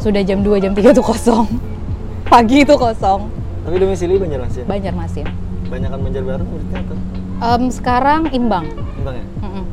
Sudah 0.00 0.24
jam 0.24 0.40
2 0.40 0.64
jam 0.64 0.72
3 0.72 0.96
tuh 0.96 1.04
kosong. 1.04 1.46
Pagi 2.32 2.64
itu 2.64 2.74
kosong. 2.74 3.28
Tapi 3.62 3.76
domisili 3.78 4.16
Banjarmasin. 4.18 4.64
Banjarmasin. 4.66 5.51
Banyakan 5.72 5.98
Banjarbaru 6.04 6.44
muridnya 6.44 6.78
atau 6.84 6.96
Em, 7.42 7.62
sekarang 7.72 8.30
imbang. 8.30 8.68
Imbang 9.00 9.16
ya? 9.18 9.26
Mm-mm. 9.42 9.64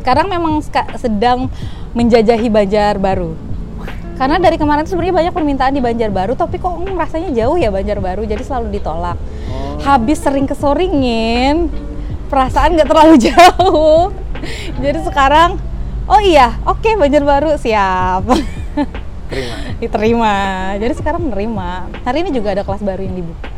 Sekarang 0.00 0.26
memang 0.32 0.64
sedang 0.98 1.52
menjajahi 1.92 2.48
Banjarbaru. 2.48 3.36
Karena 4.16 4.40
dari 4.40 4.56
kemarin 4.56 4.88
tuh 4.88 4.96
sebenarnya 4.96 5.28
banyak 5.28 5.34
permintaan 5.36 5.76
di 5.76 5.84
Banjarbaru, 5.84 6.40
tapi 6.40 6.56
kok 6.56 6.72
mm, 6.72 6.96
rasanya 6.96 7.30
jauh 7.36 7.60
ya 7.60 7.68
Banjarbaru, 7.68 8.24
jadi 8.24 8.40
selalu 8.40 8.80
ditolak. 8.80 9.20
Oh. 9.52 9.76
Habis 9.84 10.24
sering 10.24 10.48
kesoringin, 10.48 11.68
perasaan 12.32 12.74
nggak 12.80 12.88
terlalu 12.88 13.14
jauh. 13.28 14.08
jadi 14.80 15.04
sekarang, 15.04 15.60
oh 16.08 16.20
iya, 16.24 16.56
oke 16.64 16.96
Banjarbaru 16.96 17.60
siap. 17.60 18.24
Terima. 19.28 19.54
Diterima. 19.84 20.34
Jadi 20.80 20.92
sekarang 20.96 21.28
menerima. 21.28 21.70
Hari 22.02 22.18
ini 22.24 22.30
juga 22.32 22.56
ada 22.56 22.64
kelas 22.64 22.80
baru 22.80 23.04
yang 23.04 23.20
dibuka. 23.20 23.55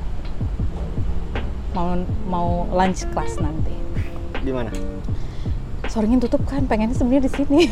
Mau 1.77 2.01
mau 2.29 2.49
lunch 2.73 3.05
class 3.13 3.37
nanti. 3.39 3.75
Di 4.41 4.53
mana? 4.53 4.73
Soringin 5.89 6.21
tutup 6.21 6.45
kan, 6.45 6.69
pengennya 6.69 6.93
sebenarnya 6.93 7.29
di 7.29 7.33
sini. 7.33 7.63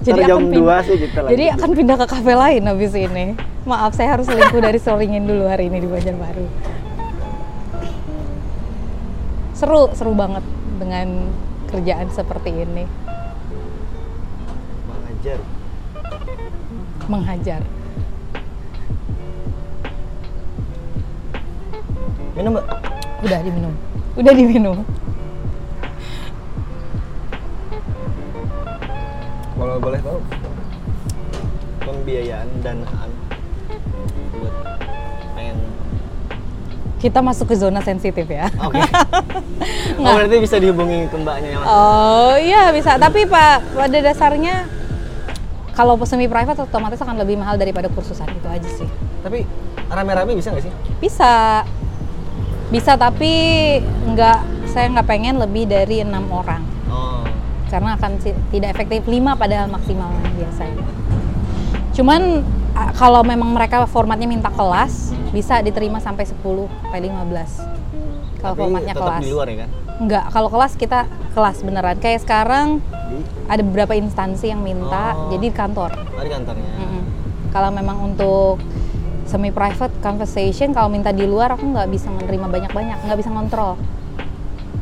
Ntar 0.00 0.16
jam 0.24 0.40
akan 0.40 0.48
pin- 0.48 0.64
2 0.64 0.86
sih 0.88 0.96
kita 0.96 1.18
lanjut. 1.20 1.32
Jadi 1.36 1.44
akan 1.52 1.70
pindah 1.76 1.96
ke 2.00 2.06
kafe 2.08 2.32
lain 2.32 2.62
habis 2.64 2.92
ini. 2.96 3.36
Maaf, 3.68 3.92
saya 3.92 4.16
harus 4.16 4.24
selingkuh 4.28 4.60
dari 4.64 4.80
Soringin 4.80 5.28
dulu 5.28 5.44
hari 5.44 5.68
ini 5.68 5.80
di 5.80 5.88
Banjarbaru. 5.88 6.46
Seru, 9.52 9.92
seru 9.92 10.12
banget 10.16 10.44
dengan 10.80 11.28
kerjaan 11.68 12.08
seperti 12.08 12.50
ini. 12.64 12.84
Mengajar. 14.88 15.38
Menghajar. 17.08 17.62
Minum, 22.34 22.56
Mbak. 22.56 22.93
Udah 23.24 23.40
diminum. 23.40 23.72
Udah 24.20 24.32
diminum. 24.36 24.76
Kalau 29.54 29.76
boleh 29.80 30.00
tahu 30.04 30.18
pembiayaan 31.88 32.48
danaan 32.60 33.10
buat 34.36 34.54
pengen 35.32 35.56
Kita 37.00 37.24
masuk 37.24 37.48
ke 37.48 37.56
zona 37.56 37.80
sensitif 37.80 38.28
ya. 38.28 38.52
Oke. 38.60 38.76
oh, 40.04 40.12
berarti 40.12 40.36
bisa 40.44 40.60
dihubungi 40.60 41.08
ke 41.08 41.16
mbaknya 41.16 41.48
yang 41.56 41.64
Oh 41.64 42.36
iya 42.36 42.76
bisa, 42.76 43.00
tapi 43.00 43.24
Pak 43.24 43.72
pada 43.72 43.98
dasarnya 44.04 44.68
kalau 45.72 45.96
semi 46.04 46.28
private 46.28 46.60
otomatis 46.60 47.00
akan 47.00 47.24
lebih 47.24 47.40
mahal 47.40 47.56
daripada 47.56 47.88
kursusan 47.88 48.28
itu 48.36 48.48
aja 48.52 48.68
sih. 48.68 48.88
Tapi 49.24 49.48
rame-rame 49.88 50.36
bisa 50.36 50.52
nggak 50.52 50.64
sih? 50.64 50.72
Bisa, 51.00 51.64
bisa 52.68 52.94
tapi 52.94 53.32
nggak 54.06 54.38
saya 54.66 54.88
nggak 54.90 55.06
pengen 55.06 55.36
lebih 55.36 55.64
dari 55.64 56.00
enam 56.00 56.24
orang 56.28 56.62
Oh. 56.84 57.26
karena 57.66 57.96
akan 57.96 58.20
tidak 58.48 58.68
efektif 58.70 59.02
5 59.02 59.34
padahal 59.34 59.66
maksimal 59.66 60.06
biasanya. 60.32 60.84
Cuman 61.90 62.42
kalau 62.94 63.22
memang 63.22 63.50
mereka 63.50 63.82
formatnya 63.84 64.26
minta 64.26 64.46
kelas 64.48 65.10
bisa 65.30 65.58
diterima 65.58 65.98
sampai 65.98 66.22
10 66.22 66.38
sampai 66.70 67.00
15. 67.00 67.66
Kalau 68.38 68.54
formatnya 68.54 68.94
tetap 68.94 69.08
kelas. 69.10 69.22
di 69.22 69.30
luar 69.30 69.46
ya 69.48 69.56
kan? 69.64 69.70
Enggak, 69.94 70.24
kalau 70.28 70.48
kelas 70.50 70.72
kita 70.74 71.00
kelas 71.32 71.56
beneran. 71.62 71.96
Kayak 71.96 72.20
sekarang 72.22 72.78
Di, 72.82 73.18
ada 73.46 73.62
beberapa 73.62 73.94
instansi 73.94 74.50
yang 74.50 74.60
minta 74.60 75.14
Oh. 75.14 75.30
jadi 75.30 75.48
di 75.48 75.54
kantor. 75.54 75.90
oh, 75.94 76.22
di 76.22 76.30
kantornya. 76.30 76.70
Mm-mm. 76.76 77.02
Kalau 77.50 77.70
memang 77.70 77.98
untuk 78.04 78.58
semi 79.34 79.50
private 79.50 79.90
conversation 79.98 80.70
kalau 80.70 80.86
minta 80.86 81.10
di 81.10 81.26
luar 81.26 81.58
aku 81.58 81.66
nggak 81.66 81.90
bisa 81.90 82.06
menerima 82.06 82.46
banyak-banyak, 82.46 83.02
nggak 83.02 83.18
bisa 83.18 83.34
ngontrol. 83.34 83.74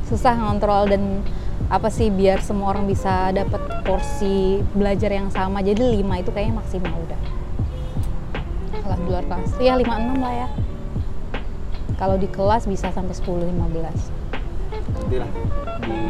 Susah 0.05 0.37
ngontrol 0.37 0.93
dan 0.93 1.25
apa 1.73 1.89
sih 1.89 2.13
biar 2.13 2.45
semua 2.45 2.77
orang 2.77 2.85
bisa 2.85 3.33
dapat 3.33 3.65
porsi 3.81 4.61
belajar 4.77 5.09
yang 5.09 5.33
sama. 5.33 5.65
Jadi 5.65 6.05
5 6.05 6.21
itu 6.21 6.31
kayaknya 6.37 6.61
maksimal 6.61 6.93
udah. 6.93 7.21
Kalau 8.77 8.97
di 9.01 9.07
luar 9.09 9.25
kelas, 9.25 9.57
ya 9.57 9.73
5 9.73 9.89
6 9.89 10.21
lah 10.21 10.35
ya. 10.37 10.49
Kalau 11.97 12.21
di 12.21 12.29
kelas 12.29 12.69
bisa 12.69 12.93
sampai 12.93 13.17
10 13.17 13.49
15. 13.57 13.57
Nanti 13.57 15.17
lah 15.17 15.31
di 15.89 16.01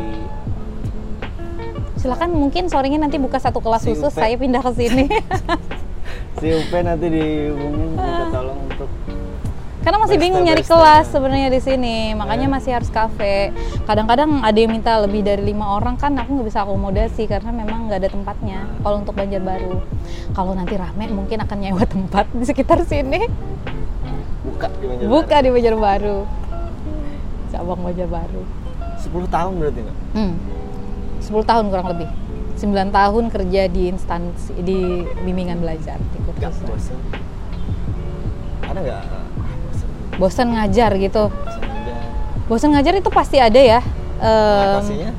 Silakan 1.95 2.35
mungkin 2.35 2.67
sorenya 2.67 2.99
nanti 2.99 3.23
buka 3.23 3.39
satu 3.39 3.63
kelas 3.63 3.87
khusus, 3.87 4.11
saya 4.11 4.35
pindah 4.35 4.67
ke 4.67 4.75
sini. 4.75 5.07
si 6.43 6.51
UP 6.51 6.73
nanti 6.83 7.07
dihubungin 7.07 7.95
minta 7.95 8.27
tolong 8.35 8.59
untuk 8.67 8.91
Karena 9.83 9.99
masih 9.99 10.15
bingung 10.15 10.47
nyari 10.47 10.63
kelas 10.63 11.11
sebenarnya 11.11 11.51
di 11.51 11.59
sini, 11.59 12.15
makanya 12.15 12.47
Iya. 12.47 12.55
masih 12.55 12.71
harus 12.71 12.87
kafe. 12.87 13.51
Kadang-kadang 13.83 14.39
ada 14.39 14.55
yang 14.55 14.71
minta 14.71 14.95
lebih 15.03 15.27
dari 15.27 15.43
lima 15.43 15.75
orang 15.75 15.99
kan, 15.99 16.15
aku 16.15 16.39
nggak 16.39 16.47
bisa 16.47 16.63
akomodasi 16.63 17.27
karena 17.27 17.51
memang 17.51 17.91
nggak 17.91 17.99
ada 17.99 18.11
tempatnya. 18.11 18.63
Kalau 18.79 19.03
untuk 19.03 19.15
Banjarbaru, 19.15 19.83
kalau 20.35 20.55
nanti 20.55 20.79
rame 20.79 21.11
mungkin 21.11 21.43
akan 21.43 21.57
nyewa 21.59 21.83
tempat 21.99 22.31
di 22.31 22.47
sekitar 22.47 22.79
sini. 22.87 23.27
buka 24.43 24.67
di 24.71 24.87
Banjarbaru. 24.87 25.11
Buka 25.11 25.37
di 25.43 25.51
Banjarbaru, 25.51 26.19
cabang 27.51 27.81
Banjarbaru. 27.83 28.43
10 29.03 29.27
tahun 29.27 29.53
berarti 29.59 29.81
nggak? 29.83 29.99
Hmm. 30.15 30.35
10 31.19 31.43
tahun 31.43 31.65
kurang 31.71 31.89
lebih. 31.91 32.09
9 32.63 32.95
tahun 32.95 33.25
kerja 33.35 33.67
di 33.67 33.91
instansi 33.91 34.55
di 34.63 35.03
bimbingan 35.27 35.59
belajar 35.59 35.99
di 35.99 36.19
kursusan. 36.23 36.63
bosan. 36.71 36.99
Ada 38.71 38.79
nggak? 38.79 39.03
bosan. 39.03 39.89
Bosan 40.23 40.49
ngajar 40.55 40.91
gitu. 41.03 41.25
Bosan 41.27 41.67
aja. 41.67 41.95
Bosan 42.47 42.71
ngajar 42.79 42.95
itu 43.03 43.11
pasti 43.11 43.43
ada 43.43 43.59
ya. 43.59 43.83
Em, 44.23 44.79
Atasinya? 44.79 45.11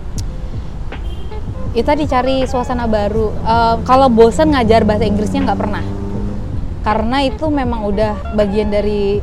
kita 1.76 2.00
dicari 2.00 2.48
suasana 2.48 2.88
baru. 2.88 3.36
Eh, 3.36 3.76
kalau 3.84 4.08
bosan 4.08 4.56
ngajar 4.56 4.88
bahasa 4.88 5.04
Inggrisnya 5.04 5.44
nggak 5.44 5.60
pernah, 5.60 5.84
karena 6.88 7.18
itu 7.28 7.46
memang 7.52 7.84
udah 7.92 8.40
bagian 8.40 8.72
dari 8.72 9.20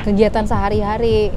kegiatan 0.00 0.48
sehari-hari. 0.48 1.28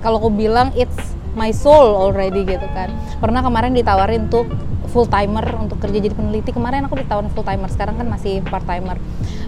Kalau 0.00 0.16
aku 0.16 0.32
bilang 0.32 0.72
it's 0.72 1.12
my 1.36 1.52
soul 1.52 2.08
already 2.08 2.48
gitu 2.48 2.64
kan. 2.72 2.88
Pernah 3.20 3.44
kemarin 3.44 3.76
ditawarin 3.76 4.32
untuk 4.32 4.48
full 4.90 5.06
timer 5.06 5.44
untuk 5.58 5.78
kerja 5.78 6.02
jadi 6.02 6.14
peneliti. 6.14 6.50
Kemarin 6.50 6.86
aku 6.86 6.98
ditawarin 6.98 7.30
full 7.30 7.46
timer, 7.46 7.68
sekarang 7.70 8.00
kan 8.00 8.06
masih 8.08 8.42
part 8.46 8.66
timer. 8.66 8.98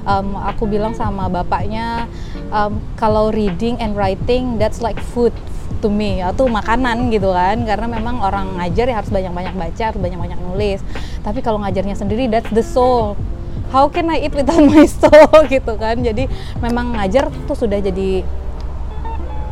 Em, 0.05 0.29
aku 0.37 0.68
bilang 0.68 0.92
sama 0.92 1.27
bapaknya 1.33 2.07
em, 2.53 2.79
kalau 2.94 3.33
reading 3.33 3.81
and 3.81 3.97
writing 3.97 4.61
that's 4.61 4.85
like 4.85 5.01
food 5.01 5.33
to 5.83 5.92
me 5.92 6.25
atau 6.25 6.47
makanan 6.47 7.11
gitu 7.11 7.33
kan. 7.33 7.64
Karena 7.66 7.87
memang 7.90 8.23
orang 8.23 8.61
ngajar 8.61 8.87
ya 8.88 8.97
harus 9.01 9.11
banyak-banyak 9.11 9.55
baca 9.57 9.83
harus 9.92 10.01
banyak-banyak 10.01 10.38
nulis. 10.40 10.81
Tapi 11.25 11.40
kalau 11.42 11.61
ngajarnya 11.64 11.97
sendiri 11.99 12.31
that's 12.31 12.49
the 12.53 12.64
soul. 12.64 13.18
How 13.75 13.90
can 13.90 14.07
I 14.07 14.23
eat 14.23 14.33
without 14.37 14.62
my 14.70 14.87
soul? 14.87 15.29
Gitu 15.51 15.73
kan. 15.77 15.99
Jadi 15.99 16.31
memang 16.62 16.95
ngajar 16.95 17.32
tuh 17.51 17.59
sudah 17.59 17.82
jadi 17.82 18.22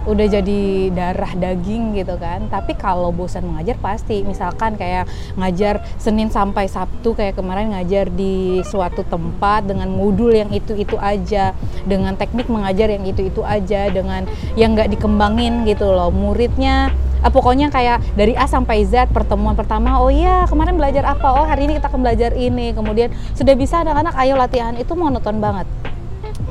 udah 0.05 0.27
jadi 0.27 0.91
darah 0.91 1.33
daging 1.37 1.99
gitu 1.99 2.19
kan. 2.19 2.47
Tapi 2.51 2.75
kalau 2.75 3.15
bosan 3.15 3.47
mengajar 3.47 3.79
pasti. 3.79 4.27
Misalkan 4.27 4.75
kayak 4.75 5.07
ngajar 5.39 5.83
Senin 5.99 6.29
sampai 6.29 6.67
Sabtu 6.67 7.15
kayak 7.15 7.39
kemarin 7.39 7.75
ngajar 7.75 8.11
di 8.11 8.61
suatu 8.67 9.07
tempat 9.07 9.67
dengan 9.67 9.91
modul 9.93 10.35
yang 10.35 10.51
itu-itu 10.51 10.99
aja 10.99 11.55
dengan 11.87 12.15
teknik 12.19 12.51
mengajar 12.51 12.91
yang 12.91 13.05
itu-itu 13.07 13.43
aja 13.47 13.91
dengan 13.91 14.27
yang 14.59 14.75
nggak 14.75 14.91
dikembangin 14.99 15.63
gitu 15.69 15.91
loh. 15.91 16.11
Muridnya 16.11 16.91
ah, 17.23 17.31
pokoknya 17.31 17.71
kayak 17.71 18.03
dari 18.19 18.35
A 18.35 18.51
sampai 18.51 18.83
Z 18.83 19.15
pertemuan 19.15 19.55
pertama 19.55 20.03
oh 20.03 20.11
iya 20.11 20.45
kemarin 20.51 20.75
belajar 20.75 21.07
apa? 21.07 21.39
Oh 21.39 21.47
hari 21.47 21.71
ini 21.71 21.79
kita 21.79 21.87
akan 21.87 22.01
belajar 22.03 22.31
ini. 22.35 22.75
Kemudian 22.75 23.15
sudah 23.39 23.55
bisa 23.55 23.83
anak-anak 23.87 24.15
ayo 24.19 24.35
latihan. 24.35 24.75
Itu 24.75 24.99
monoton 24.99 25.39
banget 25.39 25.92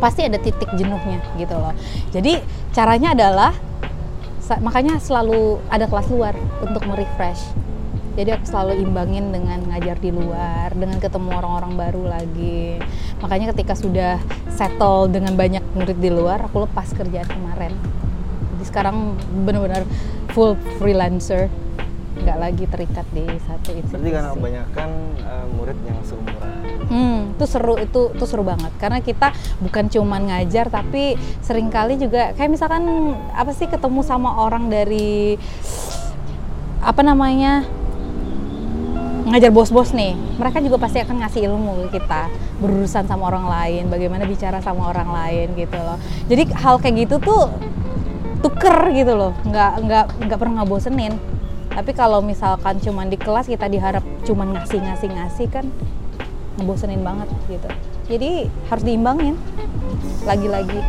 pasti 0.01 0.25
ada 0.25 0.41
titik 0.41 0.67
jenuhnya 0.73 1.21
gitu 1.37 1.53
loh. 1.53 1.77
Jadi 2.09 2.41
caranya 2.73 3.13
adalah 3.13 3.53
makanya 4.59 4.99
selalu 4.99 5.61
ada 5.71 5.85
kelas 5.87 6.09
luar 6.11 6.35
untuk 6.59 6.83
merefresh. 6.89 7.53
Jadi 8.11 8.35
aku 8.35 8.43
selalu 8.43 8.83
imbangin 8.83 9.31
dengan 9.31 9.63
ngajar 9.71 9.95
di 10.03 10.11
luar 10.11 10.75
dengan 10.75 10.99
ketemu 10.99 11.31
orang-orang 11.31 11.73
baru 11.79 12.03
lagi. 12.11 12.75
Makanya 13.23 13.55
ketika 13.55 13.71
sudah 13.77 14.19
settle 14.51 15.07
dengan 15.07 15.39
banyak 15.39 15.63
murid 15.77 15.95
di 15.95 16.11
luar 16.11 16.43
aku 16.43 16.67
lepas 16.67 16.91
kerjaan 16.91 17.29
kemarin. 17.29 17.71
Jadi 18.57 18.63
sekarang 18.67 19.15
benar-benar 19.47 19.87
full 20.35 20.59
freelancer 20.75 21.47
nggak 22.21 22.37
lagi 22.37 22.65
terikat 22.69 23.05
di 23.09 23.25
satu 23.49 23.73
institusi 23.73 23.97
Berarti 23.97 24.09
karena 24.13 24.31
kebanyakan 24.37 24.89
eh, 25.17 25.45
murid 25.57 25.77
yang 25.83 25.99
seumuran. 26.05 26.53
Hmm, 26.91 27.19
itu 27.33 27.45
seru 27.49 27.75
itu 27.81 28.01
itu 28.13 28.25
seru 28.29 28.43
banget. 28.45 28.71
Karena 28.77 28.99
kita 29.01 29.33
bukan 29.63 29.89
cuman 29.89 30.21
ngajar 30.29 30.69
tapi 30.69 31.17
sering 31.41 31.73
kali 31.73 31.97
juga 31.97 32.37
kayak 32.37 32.51
misalkan 32.53 32.83
apa 33.33 33.51
sih 33.55 33.65
ketemu 33.65 34.05
sama 34.05 34.37
orang 34.45 34.69
dari 34.69 35.39
apa 36.81 37.01
namanya 37.01 37.65
ngajar 39.31 39.49
bos-bos 39.49 39.95
nih. 39.95 40.13
Mereka 40.37 40.61
juga 40.61 40.77
pasti 40.77 41.01
akan 41.01 41.25
ngasih 41.25 41.49
ilmu 41.49 41.89
ke 41.89 42.01
kita. 42.01 42.29
Berurusan 42.61 43.09
sama 43.09 43.33
orang 43.33 43.49
lain 43.49 43.83
bagaimana 43.89 44.29
bicara 44.29 44.61
sama 44.61 44.93
orang 44.93 45.09
lain 45.09 45.57
gitu 45.57 45.77
loh. 45.79 45.97
Jadi 46.29 46.53
hal 46.53 46.77
kayak 46.77 47.09
gitu 47.09 47.15
tuh 47.17 47.49
tuker 48.45 48.93
gitu 48.93 49.13
loh. 49.17 49.33
Nggak 49.47 49.71
nggak 49.85 50.05
nggak 50.27 50.37
pernah 50.37 50.61
ngebosenin 50.61 51.40
tapi 51.71 51.91
kalau 51.95 52.19
misalkan 52.19 52.77
cuman 52.83 53.07
di 53.07 53.15
kelas 53.15 53.47
kita 53.47 53.71
diharap 53.71 54.03
cuman 54.27 54.59
ngasih 54.59 54.79
ngasih 54.83 55.09
ngasih 55.09 55.47
kan 55.47 55.65
ngebosenin 56.59 56.99
banget 56.99 57.31
gitu 57.47 57.69
jadi 58.11 58.51
harus 58.67 58.83
diimbangin 58.83 59.35
lagi-lagi 60.27 60.81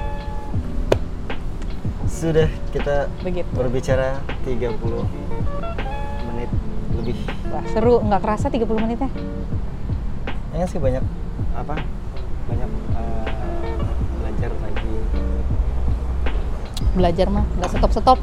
Sudah 2.12 2.46
kita 2.70 3.10
begitu 3.26 3.50
berbicara 3.50 4.22
30 4.46 4.78
menit 6.30 6.50
lebih. 6.94 7.18
wah 7.50 7.64
seru 7.74 7.98
nggak 7.98 8.20
kerasa 8.22 8.46
30 8.46 8.62
menitnya 8.78 9.10
Kayaknya 10.52 10.66
sih 10.68 10.78
banyak 10.78 11.04
apa? 11.56 11.80
Banyak 12.46 12.68
eh, 12.92 13.72
belajar 14.20 14.50
lagi. 14.60 14.92
belajar 16.92 17.26
mah 17.32 17.44
nggak 17.58 17.70
stop 17.72 17.90
stop 17.90 18.18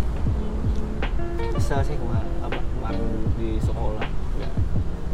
Bisa 1.58 1.82
sih 1.82 1.98
kemarin 1.98 2.29
di 3.56 3.62
sekolah. 3.62 4.06
Ya. 4.40 4.50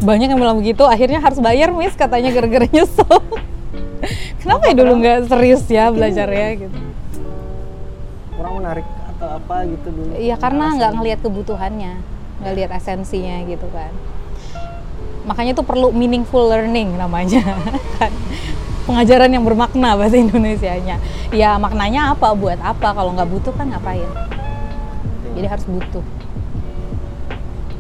banyak 0.04 0.28
yang 0.30 0.40
bilang 0.40 0.58
begitu 0.60 0.84
akhirnya 0.84 1.24
harus 1.24 1.40
bayar 1.40 1.72
miss 1.72 1.96
katanya 1.96 2.30
gara-gara 2.36 2.68
nyesel. 2.68 3.08
Kenapa 4.44 4.70
ya 4.70 4.76
dulu 4.78 4.92
nggak 5.02 5.18
serius 5.32 5.64
ya 5.66 5.90
belajarnya 5.90 6.48
gitu? 6.68 6.78
Kurang 8.38 8.62
menarik 8.62 8.86
atau 9.16 9.28
apa 9.40 9.64
gitu 9.64 9.88
dulu. 9.96 10.12
iya 10.20 10.36
karena 10.36 10.76
nggak 10.76 10.92
ngelihat 11.00 11.20
kebutuhannya 11.24 11.94
nggak 12.44 12.54
lihat 12.54 12.72
esensinya 12.76 13.42
gitu 13.48 13.66
kan. 13.72 13.90
Makanya 15.26 15.58
tuh 15.58 15.66
perlu 15.66 15.90
meaningful 15.90 16.52
learning 16.52 16.94
namanya 17.00 17.42
kan? 17.98 18.12
Pengajaran 18.86 19.34
yang 19.34 19.42
bermakna 19.42 19.98
bahasa 19.98 20.20
Indonesianya. 20.20 21.02
Ya 21.34 21.58
maknanya 21.58 22.14
apa 22.14 22.38
buat 22.38 22.62
apa 22.62 22.94
kalau 22.94 23.18
nggak 23.18 23.30
butuh 23.34 23.54
kan 23.58 23.74
ngapain? 23.74 24.06
Jadi 25.34 25.48
harus 25.50 25.66
butuh 25.66 26.06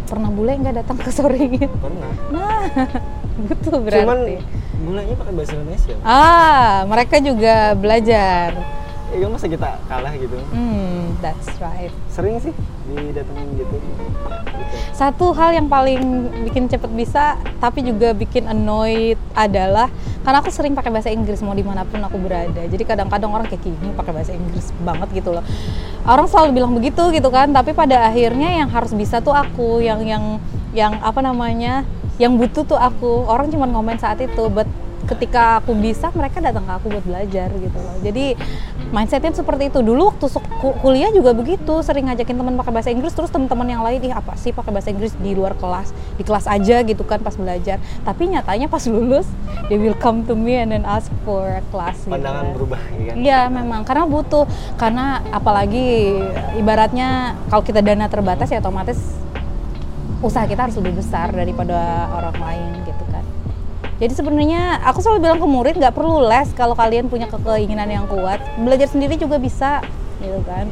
pernah 0.06 0.30
bule 0.30 0.54
nggak 0.56 0.76
datang 0.86 0.98
ke 1.02 1.10
soringin 1.10 1.70
pernah. 1.82 2.12
nah 2.32 2.62
Cuman 3.68 3.84
berarti 3.84 4.40
bulanya 4.80 5.14
pakai 5.20 5.34
bahasa 5.36 5.54
Indonesia. 5.60 5.94
ah 6.08 6.88
mereka 6.88 7.16
juga 7.20 7.76
belajar 7.76 8.56
Ya 9.16 9.32
masa 9.32 9.48
kita 9.48 9.80
kalah 9.88 10.12
gitu. 10.20 10.36
hmm 10.52 11.24
that's 11.24 11.48
right 11.64 11.92
Sering 12.12 12.36
sih 12.44 12.52
didatengin 12.86 13.48
gitu. 13.58 13.76
Gitu. 13.80 14.04
satu 14.96 15.32
hal 15.36 15.56
yang 15.56 15.68
paling 15.68 16.32
bikin 16.48 16.68
cepet 16.68 16.92
bisa 16.94 17.40
tapi 17.60 17.84
juga 17.84 18.14
bikin 18.14 18.48
annoyed 18.48 19.20
adalah 19.34 19.90
karena 20.24 20.42
aku 20.42 20.50
sering 20.50 20.74
pakai 20.74 20.90
bahasa 20.90 21.10
Inggris 21.12 21.44
mau 21.44 21.54
di 21.54 21.66
mana 21.66 21.84
pun 21.84 22.02
aku 22.02 22.18
berada 22.18 22.62
jadi 22.66 22.84
kadang-kadang 22.86 23.30
orang 23.30 23.48
kayak 23.50 23.62
gini 23.62 23.94
pakai 23.94 24.14
bahasa 24.16 24.32
Inggris 24.34 24.72
banget 24.82 25.10
gitu 25.22 25.36
loh 25.36 25.44
orang 26.08 26.26
selalu 26.30 26.50
bilang 26.56 26.72
begitu 26.74 27.04
gitu 27.12 27.30
kan 27.30 27.52
tapi 27.52 27.74
pada 27.76 28.10
akhirnya 28.10 28.64
yang 28.64 28.70
harus 28.72 28.94
bisa 28.96 29.20
tuh 29.20 29.36
aku 29.36 29.84
yang 29.84 30.02
yang 30.06 30.24
yang 30.72 30.94
apa 31.02 31.20
namanya 31.20 31.84
yang 32.22 32.40
butuh 32.40 32.64
tuh 32.64 32.80
aku 32.80 33.28
orang 33.28 33.52
cuma 33.52 33.68
ngomen 33.68 34.00
saat 34.00 34.22
itu 34.24 34.48
but 34.50 34.68
ketika 35.06 35.62
aku 35.62 35.78
bisa 35.78 36.10
mereka 36.18 36.42
datang 36.42 36.66
ke 36.66 36.74
aku 36.74 36.88
buat 36.90 37.06
belajar 37.06 37.48
gitu 37.54 37.78
loh 37.78 37.96
jadi 38.02 38.34
mindsetnya 38.94 39.34
seperti 39.34 39.74
itu 39.74 39.80
dulu 39.82 40.14
waktu 40.14 40.28
kuliah 40.82 41.10
juga 41.10 41.34
begitu 41.34 41.82
sering 41.82 42.10
ngajakin 42.10 42.38
teman 42.38 42.54
pakai 42.60 42.72
bahasa 42.74 42.90
Inggris 42.94 43.14
terus 43.18 43.34
teman-teman 43.34 43.66
yang 43.66 43.82
lain 43.82 44.02
ih 44.06 44.14
apa 44.14 44.38
sih 44.38 44.54
pakai 44.54 44.70
bahasa 44.70 44.90
Inggris 44.94 45.14
di 45.18 45.34
luar 45.34 45.58
kelas 45.58 45.90
di 46.18 46.24
kelas 46.26 46.46
aja 46.46 46.86
gitu 46.86 47.02
kan 47.02 47.22
pas 47.22 47.34
belajar 47.34 47.82
tapi 48.06 48.30
nyatanya 48.30 48.70
pas 48.70 48.84
lulus 48.92 49.26
they 49.70 49.78
will 49.82 49.98
come 49.98 50.22
to 50.26 50.38
me 50.38 50.58
and 50.60 50.70
then 50.70 50.86
ask 50.86 51.10
for 51.26 51.46
a 51.50 51.64
class 51.74 51.98
gitu 52.06 52.14
Pandangan 52.14 52.46
kan. 52.46 52.54
berubah 52.54 52.82
ya 52.96 53.04
kan. 53.06 53.16
Iya 53.18 53.40
memang 53.50 53.82
karena 53.88 54.06
butuh 54.06 54.46
karena 54.78 55.22
apalagi 55.34 56.20
ibaratnya 56.60 57.36
kalau 57.50 57.64
kita 57.66 57.82
dana 57.82 58.06
terbatas 58.06 58.50
ya 58.52 58.62
otomatis 58.62 58.98
usaha 60.24 60.48
kita 60.48 60.66
harus 60.70 60.78
lebih 60.80 60.98
besar 61.02 61.30
daripada 61.36 62.10
orang 62.10 62.36
lain 62.40 62.70
gitu. 62.88 62.95
Jadi 63.96 64.12
sebenarnya 64.12 64.84
aku 64.84 65.00
selalu 65.00 65.20
bilang 65.24 65.40
ke 65.40 65.48
murid 65.48 65.76
nggak 65.80 65.96
perlu 65.96 66.28
les 66.28 66.52
kalau 66.52 66.76
kalian 66.76 67.08
punya 67.08 67.32
ke- 67.32 67.40
keinginan 67.40 67.88
yang 67.88 68.06
kuat 68.12 68.44
belajar 68.60 68.92
sendiri 68.92 69.16
juga 69.16 69.40
bisa 69.40 69.80
gitu 70.20 70.44
kan. 70.44 70.68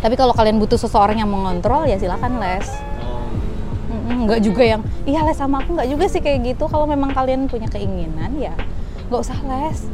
Tapi 0.00 0.14
kalau 0.16 0.32
kalian 0.32 0.56
butuh 0.56 0.80
seseorang 0.80 1.20
yang 1.20 1.28
mengontrol 1.28 1.84
ya 1.84 2.00
silakan 2.00 2.40
les. 2.40 2.68
Nggak 4.04 4.40
juga 4.40 4.62
yang 4.64 4.80
iya 5.04 5.20
les 5.24 5.36
sama 5.36 5.60
aku 5.60 5.76
nggak 5.76 5.88
juga 5.88 6.04
sih 6.08 6.24
kayak 6.24 6.56
gitu 6.56 6.64
kalau 6.68 6.88
memang 6.88 7.12
kalian 7.12 7.44
punya 7.44 7.68
keinginan 7.68 8.32
ya 8.40 8.56
nggak 9.08 9.20
usah 9.20 9.36
les 9.44 9.84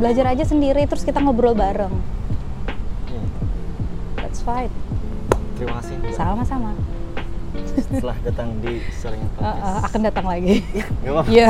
belajar 0.00 0.32
aja 0.32 0.44
sendiri 0.48 0.88
terus 0.88 1.04
kita 1.04 1.20
ngobrol 1.20 1.52
bareng 1.52 1.92
iya. 3.12 3.24
that's 4.24 4.40
fine 4.40 4.72
Terima 5.54 5.78
kasih. 5.78 5.94
Sama-sama 6.18 6.74
Setelah 7.78 8.16
datang 8.22 8.48
di 8.62 8.78
Sorengan 8.94 9.28
Uh, 9.34 9.46
uh, 9.46 9.78
akan 9.84 10.00
datang 10.06 10.26
lagi. 10.30 10.62
Iya, 10.72 10.86
apa-apa. 11.10 11.28
Iya 11.30 11.48